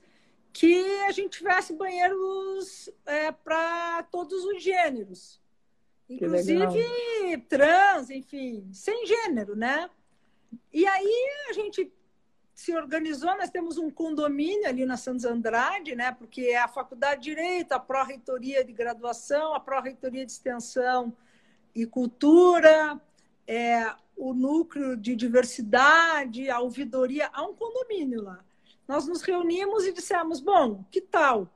que 0.53 0.85
a 1.07 1.13
gente 1.13 1.39
tivesse 1.39 1.73
banheiros 1.73 2.91
é, 3.07 3.33
para 3.33 4.03
todos 4.05 4.45
os 4.45 4.63
gêneros. 4.63 5.41
Inclusive 6.09 7.39
trans, 7.49 8.11
enfim, 8.11 8.69
sem 8.73 9.07
gênero, 9.07 9.57
né? 9.57 9.91
E 10.73 10.87
aí 10.87 11.49
a 11.51 11.53
gente 11.53 11.93
se 12.55 12.75
organizou, 12.75 13.37
nós 13.37 13.51
temos 13.51 13.77
um 13.77 13.91
condomínio 13.91 14.67
ali 14.67 14.87
na 14.87 14.97
Santos 14.97 15.25
Andrade, 15.25 15.95
né? 15.95 16.13
Porque 16.13 16.43
é 16.43 16.59
a 16.59 16.69
Faculdade 16.69 17.23
de 17.23 17.35
Direito, 17.35 17.73
a 17.73 17.79
Pró-Reitoria 17.79 18.65
de 18.65 18.73
Graduação, 18.73 19.53
a 19.53 19.61
Pró-Reitoria 19.61 20.25
de 20.25 20.33
Extensão 20.33 21.15
e 21.77 21.87
Cultura, 21.87 22.99
é, 23.47 23.95
o 24.17 24.33
núcleo 24.33 24.97
de 24.97 25.15
diversidade, 25.15 26.49
a 26.49 26.59
ouvidoria, 26.59 27.29
há 27.33 27.43
um 27.43 27.55
condomínio 27.55 28.23
lá. 28.23 28.43
Nós 28.89 29.07
nos 29.07 29.21
reunimos 29.21 29.85
e 29.85 29.93
dissemos, 29.93 30.41
bom, 30.41 30.85
que 30.91 31.03
tal? 31.03 31.53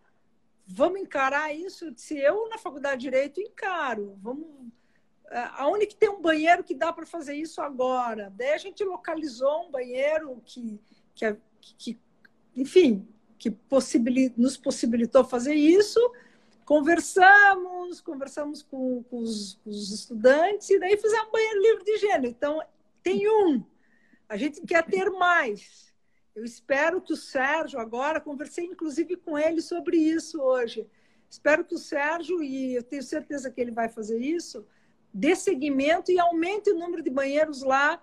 Vamos 0.66 1.01
encarar 1.01 1.55
isso? 1.55 1.93
Se 1.97 2.18
eu 2.18 2.49
na 2.51 2.59
Faculdade 2.59 3.01
de 3.01 3.11
Direito 3.11 3.41
encaro, 3.41 4.18
vamos 4.21 4.47
é, 5.31 5.39
aonde 5.55 5.87
que 5.87 5.97
tem 5.97 6.11
um 6.11 6.21
banheiro 6.21 6.62
que 6.62 6.75
dá 6.75 6.93
para 6.93 7.07
fazer 7.07 7.35
isso 7.35 7.62
agora? 7.62 8.33
Daí 8.37 8.53
a 8.53 8.59
gente 8.59 8.85
localizou 8.85 9.68
um 9.68 9.71
banheiro 9.71 10.43
que, 10.45 10.79
que, 11.14 11.37
que 11.79 11.99
enfim, 12.55 13.09
que 13.39 13.51
possibilit, 13.51 14.35
nos 14.37 14.57
possibilitou 14.57 15.25
fazer 15.25 15.55
isso. 15.55 15.99
Conversamos, 16.71 18.01
conversamos 18.01 18.62
com, 18.62 19.03
com, 19.11 19.18
os, 19.18 19.59
com 19.64 19.71
os 19.71 19.91
estudantes 19.91 20.71
e 20.71 20.79
daí 20.79 20.97
fizemos 20.97 21.27
um 21.27 21.33
banheiro 21.33 21.62
livre 21.62 21.85
de 21.85 21.97
gênero. 21.99 22.29
Então, 22.29 22.62
tem 23.03 23.29
um. 23.29 23.64
A 24.29 24.37
gente 24.37 24.61
quer 24.61 24.87
ter 24.87 25.11
mais. 25.11 25.93
Eu 26.33 26.45
espero 26.45 27.01
que 27.01 27.12
o 27.12 27.16
Sérgio 27.16 27.81
agora, 27.81 28.21
conversei 28.21 28.66
inclusive 28.66 29.16
com 29.16 29.37
ele 29.37 29.61
sobre 29.61 29.97
isso 29.97 30.41
hoje. 30.41 30.87
Espero 31.29 31.64
que 31.64 31.75
o 31.75 31.79
Sérgio, 31.79 32.41
e 32.41 32.77
eu 32.77 32.85
tenho 32.85 33.03
certeza 33.03 33.51
que 33.51 33.61
ele 33.61 33.73
vai 33.73 33.89
fazer 33.89 34.21
isso, 34.21 34.64
dê 35.12 35.35
seguimento 35.35 36.12
e 36.12 36.21
aumente 36.21 36.71
o 36.71 36.79
número 36.79 37.03
de 37.03 37.11
banheiros 37.11 37.64
lá 37.64 38.01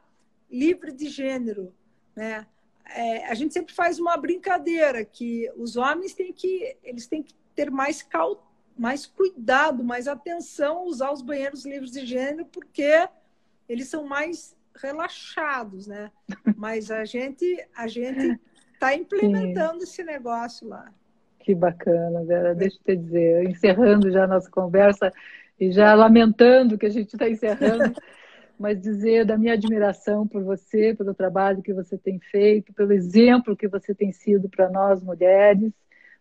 livre 0.52 0.92
de 0.92 1.08
gênero, 1.08 1.74
né? 2.14 2.46
É, 2.84 3.28
a 3.28 3.34
gente 3.34 3.54
sempre 3.54 3.74
faz 3.74 3.98
uma 3.98 4.18
brincadeira 4.18 5.06
que 5.06 5.50
os 5.56 5.78
homens 5.78 6.14
têm 6.14 6.34
que 6.34 6.76
eles 6.84 7.08
têm 7.08 7.24
que 7.24 7.34
ter 7.56 7.72
mais 7.72 8.02
cal, 8.02 8.47
mais 8.78 9.06
cuidado, 9.06 9.84
mais 9.84 10.08
atenção 10.08 10.86
usar 10.86 11.12
os 11.12 11.22
banheiros 11.22 11.66
livres 11.66 11.92
de 11.92 12.06
gênero 12.06 12.46
porque 12.46 13.08
eles 13.68 13.88
são 13.88 14.06
mais 14.06 14.56
relaxados, 14.76 15.88
né? 15.88 16.12
Mas 16.56 16.92
a 16.92 17.04
gente 17.04 17.46
a 17.76 17.88
gente 17.88 18.40
está 18.74 18.96
implementando 18.96 19.80
Sim. 19.80 19.84
esse 19.84 20.04
negócio 20.04 20.68
lá. 20.68 20.92
Que 21.40 21.56
bacana, 21.56 22.24
Vera. 22.24 22.54
Deixa 22.54 22.78
eu 22.78 22.84
te 22.84 23.04
dizer, 23.04 23.50
encerrando 23.50 24.12
já 24.12 24.26
a 24.26 24.28
nossa 24.28 24.50
conversa 24.50 25.12
e 25.60 25.72
já 25.72 25.94
lamentando 25.96 26.78
que 26.78 26.86
a 26.86 26.90
gente 26.90 27.14
está 27.14 27.28
encerrando, 27.28 27.94
mas 28.60 28.80
dizer 28.80 29.26
da 29.26 29.38
minha 29.38 29.54
admiração 29.54 30.28
por 30.28 30.44
você, 30.44 30.94
pelo 30.94 31.14
trabalho 31.14 31.64
que 31.64 31.74
você 31.74 31.98
tem 31.98 32.20
feito, 32.20 32.74
pelo 32.74 32.94
exemplo 32.94 33.58
que 33.58 33.68
você 33.68 33.96
tem 33.96 34.12
sido 34.12 34.48
para 34.50 34.70
nós 34.70 35.02
mulheres, 35.02 35.72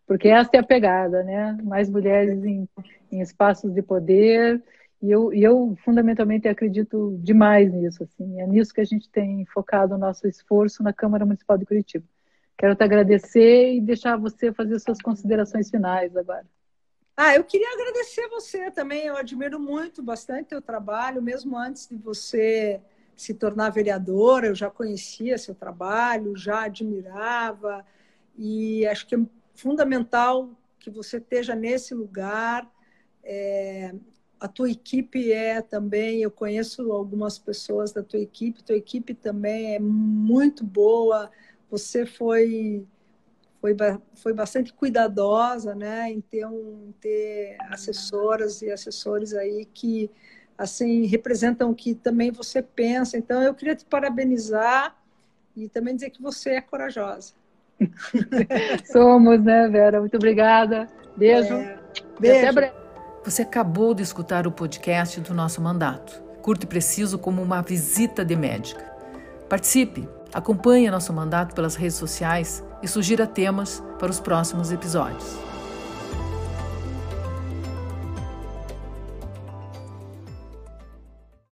porque 0.06 0.28
essa 0.28 0.50
é 0.54 0.58
a 0.58 0.62
pegada, 0.62 1.22
né? 1.22 1.58
Mais 1.62 1.88
mulheres 1.90 2.44
em, 2.44 2.68
em 3.10 3.20
espaços 3.20 3.72
de 3.72 3.82
poder 3.82 4.62
e 5.02 5.10
eu, 5.10 5.32
e 5.32 5.42
eu 5.42 5.76
fundamentalmente 5.84 6.48
acredito 6.48 7.18
demais 7.20 7.72
nisso, 7.72 8.02
assim, 8.02 8.40
é 8.40 8.46
nisso 8.46 8.72
que 8.72 8.80
a 8.80 8.84
gente 8.84 9.08
tem 9.10 9.44
focado 9.46 9.94
o 9.94 9.98
nosso 9.98 10.26
esforço 10.26 10.82
na 10.82 10.92
Câmara 10.92 11.26
Municipal 11.26 11.58
de 11.58 11.66
Curitiba. 11.66 12.04
Quero 12.56 12.74
te 12.74 12.82
agradecer 12.82 13.74
e 13.74 13.80
deixar 13.80 14.16
você 14.16 14.52
fazer 14.52 14.78
suas 14.78 14.98
considerações 15.00 15.68
finais 15.70 16.16
agora. 16.16 16.46
Ah, 17.14 17.34
eu 17.34 17.44
queria 17.44 17.72
agradecer 17.72 18.26
você 18.28 18.70
também. 18.70 19.04
Eu 19.06 19.16
admiro 19.16 19.60
muito, 19.60 20.02
bastante 20.02 20.48
teu 20.48 20.62
trabalho, 20.62 21.20
mesmo 21.20 21.56
antes 21.56 21.88
de 21.88 21.96
você 21.96 22.80
se 23.14 23.34
tornar 23.34 23.70
vereadora, 23.70 24.46
eu 24.46 24.54
já 24.54 24.70
conhecia 24.70 25.38
seu 25.38 25.54
trabalho, 25.54 26.36
já 26.36 26.64
admirava 26.64 27.84
e 28.36 28.86
acho 28.86 29.06
que 29.06 29.14
é 29.14 29.18
fundamental 29.56 30.50
que 30.78 30.90
você 30.90 31.16
esteja 31.16 31.54
nesse 31.54 31.94
lugar. 31.94 32.70
É, 33.24 33.94
a 34.38 34.46
tua 34.46 34.70
equipe 34.70 35.32
é 35.32 35.62
também, 35.62 36.22
eu 36.22 36.30
conheço 36.30 36.92
algumas 36.92 37.38
pessoas 37.38 37.92
da 37.92 38.02
tua 38.02 38.20
equipe, 38.20 38.62
tua 38.62 38.76
equipe 38.76 39.14
também 39.14 39.74
é 39.74 39.78
muito 39.78 40.64
boa. 40.64 41.30
Você 41.70 42.06
foi 42.06 42.86
foi, 43.60 43.74
foi 44.14 44.32
bastante 44.32 44.72
cuidadosa, 44.72 45.74
né, 45.74 46.10
em 46.10 46.20
ter 46.20 46.46
um 46.46 46.92
ter 47.00 47.56
assessoras 47.68 48.62
e 48.62 48.70
assessores 48.70 49.34
aí 49.34 49.64
que 49.64 50.10
assim 50.56 51.04
representam 51.06 51.70
o 51.70 51.74
que 51.74 51.94
também 51.94 52.30
você 52.30 52.62
pensa. 52.62 53.16
Então 53.16 53.42
eu 53.42 53.54
queria 53.54 53.74
te 53.74 53.84
parabenizar 53.84 54.96
e 55.56 55.68
também 55.68 55.94
dizer 55.94 56.10
que 56.10 56.22
você 56.22 56.50
é 56.50 56.60
corajosa. 56.60 57.32
Somos, 58.90 59.42
né, 59.42 59.68
Vera? 59.68 60.00
Muito 60.00 60.16
obrigada. 60.16 60.86
Beijo. 61.16 61.54
É, 61.54 61.78
beijo. 62.18 62.38
Até 62.38 62.52
breve. 62.52 62.74
Você 63.24 63.42
acabou 63.42 63.92
de 63.92 64.02
escutar 64.02 64.46
o 64.46 64.52
podcast 64.52 65.20
do 65.20 65.34
nosso 65.34 65.60
mandato, 65.60 66.22
curto 66.42 66.62
e 66.62 66.66
preciso 66.66 67.18
como 67.18 67.42
uma 67.42 67.60
visita 67.60 68.24
de 68.24 68.36
médica. 68.36 68.84
Participe, 69.48 70.08
acompanhe 70.32 70.90
nosso 70.90 71.12
mandato 71.12 71.54
pelas 71.54 71.74
redes 71.74 71.96
sociais 71.96 72.64
e 72.82 72.86
sugira 72.86 73.26
temas 73.26 73.82
para 73.98 74.10
os 74.10 74.20
próximos 74.20 74.70
episódios. 74.70 75.55